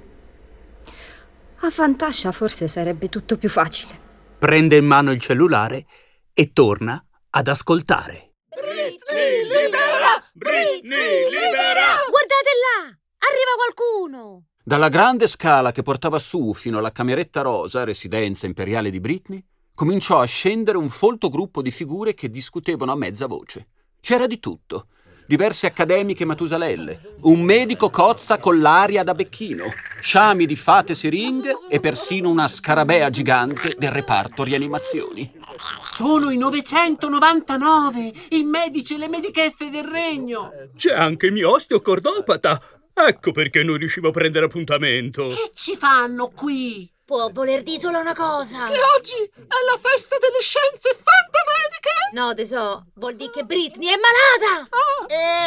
A 1.60 1.70
Fantascia 1.70 2.34
forse 2.34 2.68
sarebbe 2.68 3.08
tutto 3.08 3.38
più 3.38 3.48
facile. 3.48 3.98
Prende 4.38 4.76
in 4.76 4.86
mano 4.86 5.12
il 5.12 5.22
cellulare 5.22 5.86
e 6.34 6.52
torna 6.52 7.02
ad 7.30 7.48
ascoltare. 7.48 8.32
Britney 8.76 9.44
libera! 9.44 10.22
Britney 10.34 11.30
libera! 11.30 11.96
Guardate 12.10 12.52
là! 12.60 12.98
Arriva 13.20 13.56
qualcuno! 13.56 14.48
Dalla 14.62 14.90
grande 14.90 15.28
scala 15.28 15.72
che 15.72 15.82
portava 15.82 16.20
su 16.20 16.54
fino 16.54 16.80
alla 16.80 16.92
cameretta 16.92 17.42
rosa, 17.42 17.86
residenza 17.86 18.46
imperiale 18.46 18.90
di 18.90 19.00
Britney, 19.00 19.42
cominciò 19.74 20.20
a 20.20 20.26
scendere 20.26 20.78
un 20.78 20.90
folto 20.90 21.30
gruppo 21.30 21.62
di 21.62 21.72
figure 21.72 22.14
che 22.14 22.30
discutevano 22.30 22.92
a 22.92 22.98
mezza 22.98 23.28
voce. 23.28 23.70
C'era 24.02 24.28
di 24.28 24.40
tutto. 24.40 24.88
Diverse 25.28 25.66
accademiche 25.66 26.24
matusalelle, 26.24 27.16
un 27.22 27.42
medico 27.42 27.90
cozza 27.90 28.38
con 28.38 28.62
l'aria 28.62 29.02
da 29.02 29.16
becchino, 29.16 29.66
sciami 30.00 30.46
di 30.46 30.56
fate 30.56 30.94
siringhe 30.94 31.56
e 31.68 31.80
persino 31.80 32.30
una 32.30 32.48
scarabea 32.48 33.10
gigante 33.10 33.76
del 33.76 33.90
reparto 33.90 34.44
rianimazioni. 34.44 35.34
Sono 35.82 36.30
i 36.30 36.38
999! 36.38 38.12
I 38.30 38.44
medici 38.44 38.94
e 38.94 38.98
le 39.00 39.08
medicheffe 39.08 39.72
del 39.72 39.86
regno! 39.86 40.52
C'è 40.76 40.94
anche 40.94 41.26
il 41.26 41.32
mio 41.32 41.54
osteocordopata. 41.54 42.62
Ecco 42.94 43.32
perché 43.32 43.64
non 43.64 43.78
riuscivo 43.78 44.10
a 44.10 44.12
prendere 44.12 44.46
appuntamento. 44.46 45.28
Che 45.30 45.52
ci 45.56 45.76
fanno 45.76 46.30
qui? 46.30 46.90
Può 47.06 47.30
voler 47.32 47.62
dire 47.62 47.78
solo 47.78 48.00
una 48.00 48.16
cosa. 48.16 48.66
Che 48.66 48.80
oggi 48.98 49.14
è 49.14 49.62
la 49.70 49.78
festa 49.80 50.18
delle 50.20 50.42
scienze 50.42 50.98
fantamediche! 50.98 51.92
No, 52.14 52.34
tesoro, 52.34 52.86
vuol 52.96 53.16
dire 53.16 53.30
che 53.30 53.44
Britney 53.44 53.90
è 53.90 54.00
malata! 54.02 54.68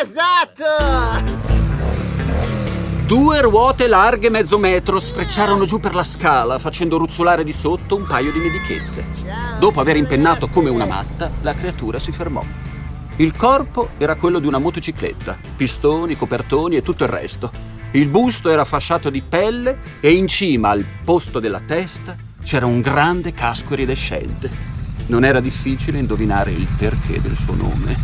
Esatto! 0.00 1.26
Due 3.08 3.40
ruote 3.40 3.88
larghe 3.88 4.30
mezzo 4.30 4.56
metro 4.56 5.00
sfrecciarono 5.00 5.64
giù 5.64 5.80
per 5.80 5.96
la 5.96 6.04
scala, 6.04 6.60
facendo 6.60 6.96
ruzzolare 6.96 7.42
di 7.42 7.52
sotto 7.52 7.96
un 7.96 8.06
paio 8.06 8.30
di 8.30 8.38
medichesse. 8.38 9.04
Dopo 9.58 9.80
aver 9.80 9.96
impennato 9.96 10.46
come 10.46 10.70
una 10.70 10.86
matta, 10.86 11.28
la 11.40 11.54
creatura 11.54 11.98
si 11.98 12.12
fermò. 12.12 12.44
Il 13.16 13.34
corpo 13.34 13.88
era 13.98 14.14
quello 14.14 14.38
di 14.38 14.46
una 14.46 14.58
motocicletta, 14.58 15.36
pistoni, 15.56 16.16
copertoni 16.16 16.76
e 16.76 16.82
tutto 16.82 17.02
il 17.02 17.10
resto. 17.10 17.77
Il 17.92 18.08
busto 18.08 18.50
era 18.50 18.66
fasciato 18.66 19.08
di 19.08 19.22
pelle 19.22 19.78
e 20.00 20.12
in 20.12 20.28
cima, 20.28 20.68
al 20.68 20.84
posto 21.04 21.40
della 21.40 21.60
testa, 21.60 22.14
c'era 22.44 22.66
un 22.66 22.82
grande 22.82 23.32
casco 23.32 23.72
iridescente. 23.72 24.50
Non 25.06 25.24
era 25.24 25.40
difficile 25.40 25.98
indovinare 25.98 26.50
il 26.50 26.68
perché 26.76 27.18
del 27.18 27.34
suo 27.34 27.54
nome. 27.54 27.96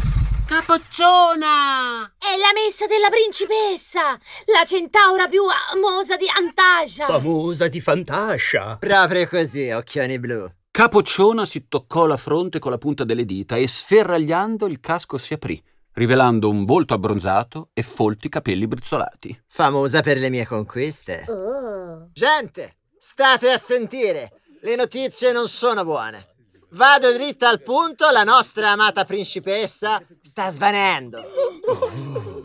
Capocciona! 0.47 2.15
È 2.17 2.35
la 2.39 2.53
messa 2.55 2.87
della 2.87 3.11
principessa! 3.11 4.19
La 4.47 4.65
centaura 4.67 5.29
più 5.29 5.43
famosa 5.71 6.17
di 6.17 6.27
Antasia! 6.35 7.05
Famosa 7.05 7.69
di 7.69 7.81
Fantascia. 7.83 8.79
Proprio 8.81 9.29
così, 9.29 9.69
occhioni 9.71 10.19
blu. 10.19 10.51
Capocciona 10.71 11.45
si 11.45 11.69
toccò 11.69 12.07
la 12.07 12.17
fronte 12.17 12.59
con 12.59 12.71
la 12.71 12.79
punta 12.79 13.05
delle 13.05 13.27
dita 13.27 13.57
e 13.57 13.69
sferragliando 13.69 14.67
il 14.67 14.81
casco 14.81 15.19
si 15.19 15.35
aprì, 15.35 15.63
rivelando 15.95 16.49
un 16.49 16.65
volto 16.65 16.95
abbronzato 16.95 17.71
e 17.73 17.83
folti 17.83 18.29
capelli 18.29 18.67
brizzolati. 18.67 19.43
Famosa 19.47 20.01
per 20.01 20.19
le 20.19 20.31
mie 20.31 20.47
conquiste. 20.47 21.25
Oh. 21.29 22.09
Gente, 22.13 22.77
state 22.99 23.51
a 23.51 23.59
sentire. 23.59 24.41
Le 24.61 24.77
notizie 24.77 25.33
non 25.33 25.49
sono 25.49 25.85
buone. 25.85 26.33
Vado 26.71 27.13
dritta 27.13 27.49
al 27.49 27.63
punto, 27.63 28.11
la 28.11 28.25
nostra 28.25 28.71
amata 28.71 29.05
principessa 29.05 30.03
sta 30.21 30.51
svanendo. 30.51 31.23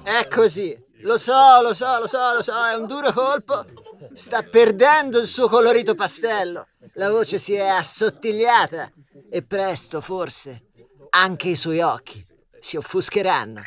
È 0.03 0.27
così. 0.27 0.77
Lo 1.01 1.17
so, 1.17 1.61
lo 1.63 1.73
so, 1.73 1.97
lo 1.99 2.07
so, 2.07 2.33
lo 2.35 2.43
so, 2.43 2.65
è 2.65 2.75
un 2.75 2.85
duro 2.85 3.11
colpo. 3.11 3.65
Sta 4.13 4.43
perdendo 4.43 5.17
il 5.17 5.25
suo 5.25 5.49
colorito 5.49 5.95
pastello. 5.95 6.67
La 6.93 7.09
voce 7.09 7.39
si 7.39 7.53
è 7.53 7.65
assottigliata 7.65 8.91
e 9.31 9.41
presto, 9.41 9.99
forse, 10.01 10.65
anche 11.09 11.49
i 11.49 11.55
suoi 11.55 11.79
occhi 11.81 12.27
si 12.61 12.77
offuscheranno. 12.77 13.61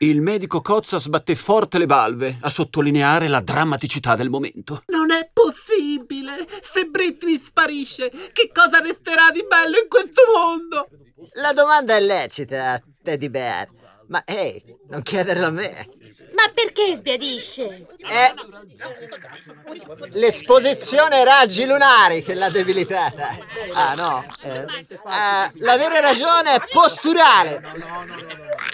Il 0.00 0.20
medico 0.20 0.60
Cozza 0.60 0.98
sbatté 0.98 1.34
forte 1.34 1.76
le 1.78 1.86
valve 1.86 2.38
a 2.40 2.50
sottolineare 2.50 3.26
la 3.26 3.40
drammaticità 3.40 4.14
del 4.14 4.30
momento. 4.30 4.84
Non 4.86 5.10
è 5.10 5.28
possibile! 5.32 6.46
Se 6.62 6.84
Britney 6.84 7.42
sparisce, 7.44 8.10
che 8.32 8.50
cosa 8.52 8.78
resterà 8.78 9.30
di 9.32 9.44
bello 9.48 9.76
in 9.76 9.88
questo 9.88 10.22
mondo? 10.32 10.88
La 11.34 11.52
domanda 11.52 11.96
è 11.96 12.00
lecita, 12.00 12.80
Teddy 13.02 13.28
Bear. 13.28 13.68
Ma 14.08 14.22
ehi, 14.24 14.62
non 14.88 15.02
chiederlo 15.02 15.46
a 15.46 15.50
me. 15.50 15.86
Ma 16.34 16.50
perché 16.54 16.94
sbiadisce? 16.94 17.86
È 17.98 18.32
l'esposizione 20.12 21.16
ai 21.16 21.24
raggi 21.24 21.66
lunari 21.66 22.22
che 22.22 22.34
l'ha 22.34 22.48
debilitata. 22.48 23.36
Ah 23.74 23.94
no, 23.94 24.24
eh, 24.42 24.60
eh, 24.60 25.50
la 25.54 25.76
vera 25.76 26.00
ragione 26.00 26.54
è 26.54 26.60
posturale. 26.72 27.60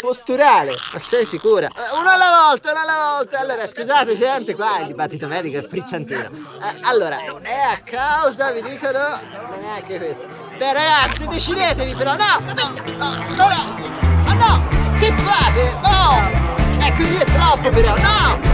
Posturale, 0.00 0.74
ma 0.92 0.98
sei 0.98 1.24
sicura? 1.24 1.68
Eh, 1.68 1.98
Una 1.98 2.14
alla 2.14 2.48
volta, 2.48 2.70
una 2.72 2.82
alla 2.82 3.16
volta. 3.16 3.40
Allora, 3.40 3.66
scusate 3.66 4.14
gente, 4.14 4.54
qua 4.54 4.80
il 4.80 4.88
dibattito 4.88 5.26
medico 5.26 5.58
è 5.58 5.66
frizzantino. 5.66 6.28
Eh, 6.62 6.80
allora, 6.82 7.18
è 7.40 7.60
a 7.72 7.78
causa, 7.82 8.52
vi 8.52 8.62
dicono, 8.62 8.98
non 8.98 9.62
è 9.62 9.68
anche 9.80 9.98
questo. 9.98 10.26
Beh 10.58 10.72
ragazzi, 10.72 11.26
decidetevi 11.26 11.94
però, 11.94 12.14
no, 12.14 12.40
no, 12.40 12.52
no, 12.52 13.24
no, 13.36 13.48
no, 13.48 13.92
ah 14.26 14.34
no, 14.34 14.68
che 14.68 14.73
fate? 15.24 15.72
No, 15.82 16.84
è 16.84 16.92
così 16.92 17.16
è 17.16 17.24
troppo 17.24 17.70
però, 17.70 17.94
no! 17.96 18.52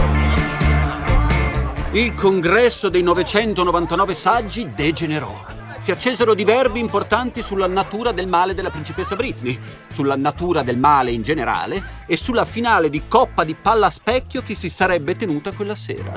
Il 1.91 2.15
congresso 2.15 2.87
dei 2.87 3.03
999 3.03 4.13
saggi 4.13 4.71
degenerò. 4.73 5.45
Si 5.79 5.91
accesero 5.91 6.33
diverbi 6.33 6.79
importanti 6.79 7.41
sulla 7.41 7.67
natura 7.67 8.11
del 8.11 8.27
male 8.27 8.53
della 8.53 8.69
principessa 8.69 9.15
Britney, 9.15 9.59
sulla 9.89 10.15
natura 10.15 10.61
del 10.61 10.77
male 10.77 11.11
in 11.11 11.23
generale 11.23 11.83
e 12.05 12.15
sulla 12.15 12.45
finale 12.45 12.89
di 12.89 13.07
Coppa 13.07 13.43
di 13.43 13.55
Palla 13.59 13.87
a 13.87 13.89
Specchio 13.89 14.41
che 14.41 14.55
si 14.55 14.69
sarebbe 14.69 15.15
tenuta 15.15 15.51
quella 15.51 15.75
sera. 15.75 16.13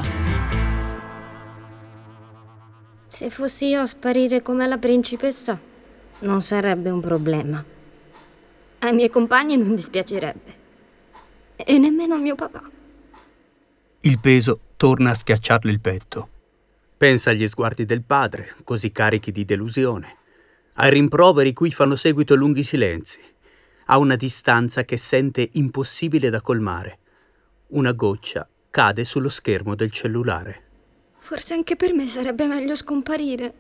Se 3.09 3.31
fossi 3.31 3.67
io 3.67 3.81
a 3.81 3.87
sparire 3.87 4.43
come 4.43 4.67
la 4.67 4.77
principessa, 4.77 5.59
non 6.21 6.43
sarebbe 6.43 6.91
un 6.91 7.01
problema. 7.01 7.74
Ai 8.85 8.93
miei 8.93 9.09
compagni 9.09 9.57
non 9.57 9.75
dispiacerebbe. 9.75 10.55
E 11.57 11.79
nemmeno 11.79 12.17
a 12.17 12.19
mio 12.19 12.35
papà. 12.35 12.71
Il 14.01 14.19
peso 14.19 14.61
torna 14.77 15.09
a 15.09 15.15
schiacciarle 15.15 15.71
il 15.71 15.81
petto. 15.81 16.29
Pensa 16.95 17.31
agli 17.31 17.49
sguardi 17.49 17.87
del 17.87 18.03
padre, 18.03 18.55
così 18.63 18.93
carichi 18.93 19.33
di 19.33 19.47
delusione, 19.47 20.17
ai 20.75 20.91
rimproveri 20.91 21.55
cui 21.55 21.71
fanno 21.71 21.97
seguito 21.97 22.35
lunghi 22.35 22.63
silenzi, 22.63 23.21
a 23.87 23.97
una 23.97 24.17
distanza 24.17 24.85
che 24.85 24.99
sente 24.99 25.49
impossibile 25.53 26.29
da 26.29 26.43
colmare. 26.43 26.99
Una 27.69 27.93
goccia 27.93 28.47
cade 28.69 29.05
sullo 29.05 29.31
schermo 29.31 29.75
del 29.75 29.91
cellulare. 29.91 30.63
Forse 31.21 31.55
anche 31.55 31.75
per 31.77 31.95
me 31.95 32.07
sarebbe 32.07 32.47
meglio 32.47 32.77
scomparire. 32.77 33.55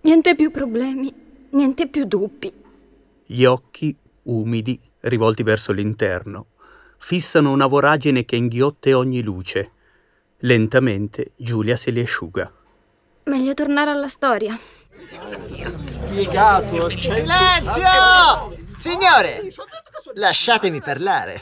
Niente 0.00 0.34
più 0.34 0.50
problemi, 0.50 1.14
niente 1.50 1.86
più 1.86 2.04
dubbi. 2.04 2.52
Gli 3.26 3.44
occhi, 3.44 3.96
umidi, 4.24 4.80
rivolti 5.00 5.42
verso 5.42 5.72
l'interno, 5.72 6.46
fissano 6.98 7.50
una 7.50 7.66
voragine 7.66 8.24
che 8.24 8.36
inghiotte 8.36 8.94
ogni 8.94 9.22
luce. 9.22 9.70
Lentamente 10.38 11.32
Giulia 11.36 11.76
se 11.76 11.90
li 11.90 12.00
asciuga. 12.00 12.52
Meglio 13.24 13.54
tornare 13.54 13.90
alla 13.90 14.08
storia. 14.08 14.58
Spiegato. 16.08 16.88
Silenzio! 16.90 18.56
Signore, 18.76 19.48
lasciatemi 20.14 20.80
parlare. 20.80 21.40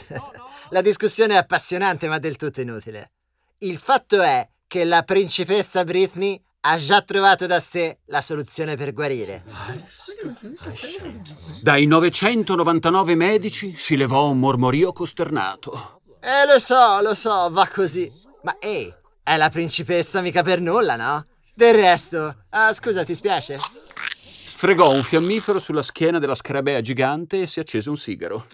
La 0.69 0.81
discussione 0.81 1.33
è 1.33 1.37
appassionante 1.37 2.07
ma 2.07 2.19
del 2.19 2.35
tutto 2.35 2.61
inutile. 2.61 3.11
Il 3.59 3.77
fatto 3.77 4.21
è 4.21 4.47
che 4.67 4.83
la 4.85 5.03
principessa 5.03 5.83
Britney 5.83 6.41
ha 6.65 6.77
già 6.77 7.01
trovato 7.01 7.45
da 7.45 7.59
sé 7.59 7.99
la 8.05 8.21
soluzione 8.21 8.77
per 8.77 8.93
guarire. 8.93 9.43
Dai 11.61 11.85
999 11.85 13.15
medici 13.15 13.75
si 13.75 13.97
levò 13.97 14.29
un 14.29 14.39
mormorio 14.39 14.93
costernato. 14.93 16.01
Eh, 16.21 16.45
lo 16.45 16.59
so, 16.59 17.01
lo 17.01 17.13
so, 17.15 17.49
va 17.51 17.67
così. 17.67 18.09
Ma 18.43 18.55
ehi, 18.59 18.93
è 19.21 19.35
la 19.35 19.49
principessa 19.49 20.21
mica 20.21 20.41
per 20.41 20.61
nulla, 20.61 20.95
no? 20.95 21.25
Del 21.53 21.73
resto, 21.73 22.45
ah, 22.49 22.71
scusa, 22.71 23.03
ti 23.03 23.13
spiace? 23.13 23.59
Sfregò 24.45 24.91
un 24.91 25.03
fiammifero 25.03 25.59
sulla 25.59 25.81
schiena 25.81 26.19
della 26.19 26.35
scarabea 26.35 26.79
gigante 26.79 27.41
e 27.41 27.47
si 27.47 27.59
accese 27.59 27.89
un 27.89 27.97
sigaro. 27.97 28.47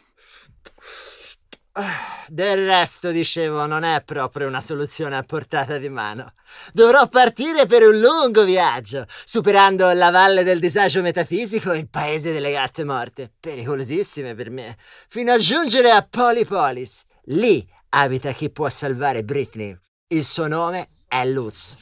Del 2.27 2.65
resto, 2.65 3.12
dicevo, 3.12 3.65
non 3.65 3.84
è 3.84 4.01
proprio 4.03 4.47
una 4.47 4.62
soluzione 4.62 5.15
a 5.15 5.23
portata 5.23 5.77
di 5.77 5.89
mano. 5.89 6.34
Dovrò 6.73 7.08
partire 7.08 7.65
per 7.65 7.84
un 7.84 7.99
lungo 7.99 8.43
viaggio, 8.43 9.05
superando 9.23 9.91
la 9.91 10.10
valle 10.10 10.43
del 10.43 10.60
disagio 10.60 11.01
metafisico 11.01 11.71
e 11.71 11.79
il 11.79 11.89
paese 11.89 12.32
delle 12.32 12.51
gatte 12.51 12.84
morte, 12.84 13.32
pericolosissime 13.39 14.36
per 14.36 14.49
me, 14.49 14.77
fino 15.08 15.32
a 15.32 15.38
giungere 15.38 15.91
a 15.91 16.05
Polypolis. 16.08 17.03
Lì 17.25 17.65
abita 17.89 18.32
chi 18.32 18.49
può 18.49 18.67
salvare 18.69 19.23
Britney. 19.23 19.77
Il 20.08 20.25
suo 20.25 20.47
nome 20.47 20.88
è 21.08 21.25
Lutz. 21.25 21.77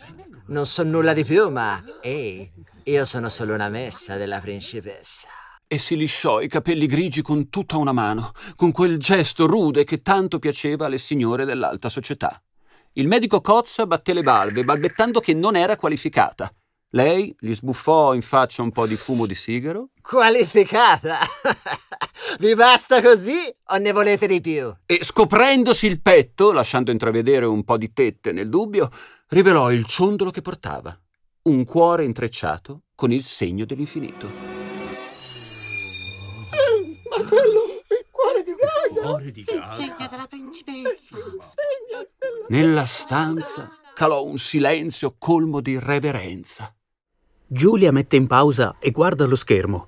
Non 0.47 0.65
so 0.65 0.83
nulla 0.83 1.13
di 1.13 1.25
più, 1.25 1.49
ma 1.49 1.83
ehi, 2.01 2.49
io 2.83 3.05
sono 3.05 3.29
solo 3.29 3.53
una 3.53 3.69
messa 3.69 4.15
della 4.15 4.39
principessa. 4.39 5.27
E 5.69 5.79
si 5.79 5.97
lisciò 5.97 6.39
i 6.39 6.47
capelli 6.47 6.85
grigi 6.85 7.21
con 7.21 7.49
tutta 7.49 7.75
una 7.75 7.91
mano, 7.91 8.31
con 8.55 8.71
quel 8.71 8.97
gesto 8.97 9.47
rude 9.47 9.83
che 9.83 10.01
tanto 10.01 10.39
piaceva 10.39 10.85
alle 10.85 10.97
signore 10.97 11.43
dell'alta 11.43 11.89
società. 11.89 12.41
Il 12.93 13.07
medico 13.07 13.41
Cozza 13.41 13.85
batté 13.85 14.13
le 14.13 14.21
valve, 14.21 14.63
balbettando 14.63 15.19
che 15.19 15.33
non 15.33 15.57
era 15.57 15.75
qualificata. 15.75 16.49
Lei 16.91 17.35
gli 17.37 17.53
sbuffò 17.53 18.13
in 18.13 18.21
faccia 18.21 18.61
un 18.61 18.71
po' 18.71 18.87
di 18.87 18.95
fumo 18.95 19.25
di 19.25 19.35
sigaro 19.35 19.89
Qualificata? 20.01 21.19
Vi 22.39 22.55
basta 22.55 23.01
così 23.01 23.35
o 23.65 23.77
ne 23.77 23.91
volete 23.91 24.25
di 24.25 24.39
più? 24.39 24.73
e, 24.85 24.99
scoprendosi 25.03 25.85
il 25.85 26.01
petto, 26.01 26.53
lasciando 26.53 26.91
intravedere 26.91 27.45
un 27.45 27.65
po' 27.65 27.77
di 27.77 27.91
tette 27.91 28.31
nel 28.31 28.47
dubbio, 28.47 28.89
rivelò 29.27 29.69
il 29.69 29.83
ciondolo 29.85 30.31
che 30.31 30.41
portava. 30.41 30.97
Un 31.43 31.65
cuore 31.65 32.05
intrecciato 32.05 32.83
con 32.95 33.11
il 33.11 33.21
segno 33.21 33.65
dell'infinito. 33.65 34.66
Cuore 38.99 39.31
di 39.31 39.43
della... 39.43 39.77
Nella 42.49 42.85
stanza 42.85 43.69
calò 43.93 44.23
un 44.25 44.37
silenzio 44.37 45.15
colmo 45.17 45.61
di 45.61 45.77
reverenza. 45.79 46.73
Giulia 47.45 47.91
mette 47.91 48.15
in 48.15 48.27
pausa 48.27 48.77
e 48.79 48.91
guarda 48.91 49.25
lo 49.25 49.35
schermo. 49.35 49.87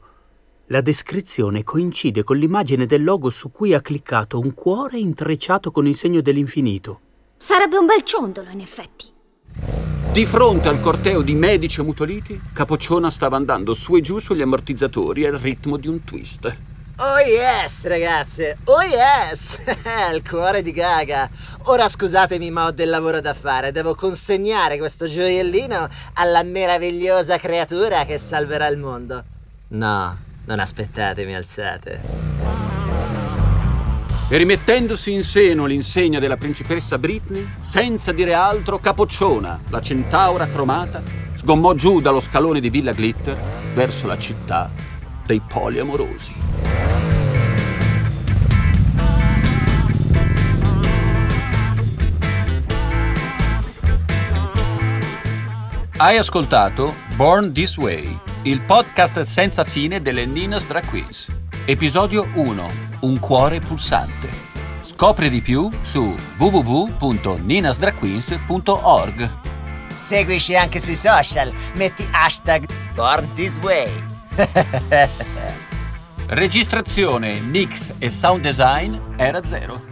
La 0.67 0.81
descrizione 0.81 1.63
coincide 1.63 2.23
con 2.23 2.37
l'immagine 2.37 2.85
del 2.85 3.03
logo 3.03 3.29
su 3.29 3.51
cui 3.51 3.73
ha 3.73 3.81
cliccato 3.81 4.39
un 4.39 4.53
cuore 4.53 4.99
intrecciato 4.99 5.71
con 5.71 5.87
il 5.87 5.95
segno 5.95 6.21
dell'infinito. 6.21 7.01
Sarebbe 7.37 7.77
un 7.77 7.85
bel 7.85 8.03
ciondolo, 8.03 8.49
in 8.49 8.59
effetti. 8.61 9.07
Di 10.11 10.25
fronte 10.25 10.67
al 10.67 10.81
corteo 10.81 11.21
di 11.21 11.33
medici 11.33 11.79
ammutoliti, 11.79 12.39
Capocciona 12.53 13.09
stava 13.09 13.37
andando 13.37 13.73
su 13.73 13.95
e 13.95 14.01
giù 14.01 14.19
sugli 14.19 14.41
ammortizzatori 14.41 15.25
al 15.25 15.37
ritmo 15.37 15.77
di 15.77 15.87
un 15.87 16.03
twist. 16.03 16.68
Oh 17.01 17.19
yes, 17.19 17.87
ragazze! 17.87 18.57
Oh 18.65 18.81
yes! 18.81 19.61
il 20.13 20.21
cuore 20.21 20.61
di 20.61 20.73
Gaga! 20.73 21.29
Ora 21.67 21.87
scusatemi, 21.87 22.51
ma 22.51 22.65
ho 22.65 22.71
del 22.71 22.89
lavoro 22.89 23.21
da 23.21 23.33
fare. 23.33 23.71
Devo 23.71 23.95
consegnare 23.95 24.77
questo 24.77 25.07
gioiellino 25.07 25.87
alla 26.15 26.43
meravigliosa 26.43 27.37
creatura 27.37 28.03
che 28.03 28.17
salverà 28.17 28.67
il 28.67 28.77
mondo. 28.77 29.23
No, 29.69 30.17
non 30.43 30.59
aspettatemi, 30.59 31.33
alzate. 31.33 32.01
E 34.27 34.37
rimettendosi 34.37 35.13
in 35.13 35.23
seno 35.23 35.67
l'insegna 35.67 36.19
della 36.19 36.35
principessa 36.35 36.97
Britney, 36.97 37.47
senza 37.65 38.11
dire 38.11 38.33
altro, 38.33 38.77
Capocciona, 38.77 39.61
la 39.69 39.79
centaura 39.79 40.47
cromata, 40.47 41.01
sgommò 41.33 41.73
giù 41.75 42.01
dallo 42.01 42.19
scalone 42.19 42.59
di 42.59 42.69
Villa 42.69 42.91
Glitter 42.91 43.37
verso 43.73 44.05
la 44.05 44.17
città 44.17 44.69
dei 45.25 45.39
poliamorosi. 45.39 46.68
Hai 56.01 56.15
ascoltato 56.15 56.95
Born 57.17 57.51
This 57.51 57.75
Way, 57.75 58.17
il 58.43 58.61
podcast 58.61 59.19
senza 59.23 59.65
fine 59.65 60.01
delle 60.01 60.25
Ninas 60.25 60.65
Drag 60.65 60.87
Queens. 60.87 61.29
Episodio 61.65 62.25
1. 62.35 62.69
Un 63.01 63.19
cuore 63.19 63.59
pulsante. 63.59 64.29
Scopri 64.81 65.29
di 65.29 65.41
più 65.41 65.67
su 65.81 66.15
www.ninasdragqueens.org. 66.37 69.29
Seguici 69.93 70.55
anche 70.55 70.79
sui 70.79 70.95
social, 70.95 71.51
metti 71.75 72.07
hashtag 72.11 72.65
Born 72.95 73.33
This 73.33 73.59
Way. 73.61 73.91
Registrazione, 76.27 77.41
mix 77.41 77.91
e 77.97 78.09
sound 78.09 78.41
design 78.41 78.97
era 79.17 79.43
zero. 79.43 79.88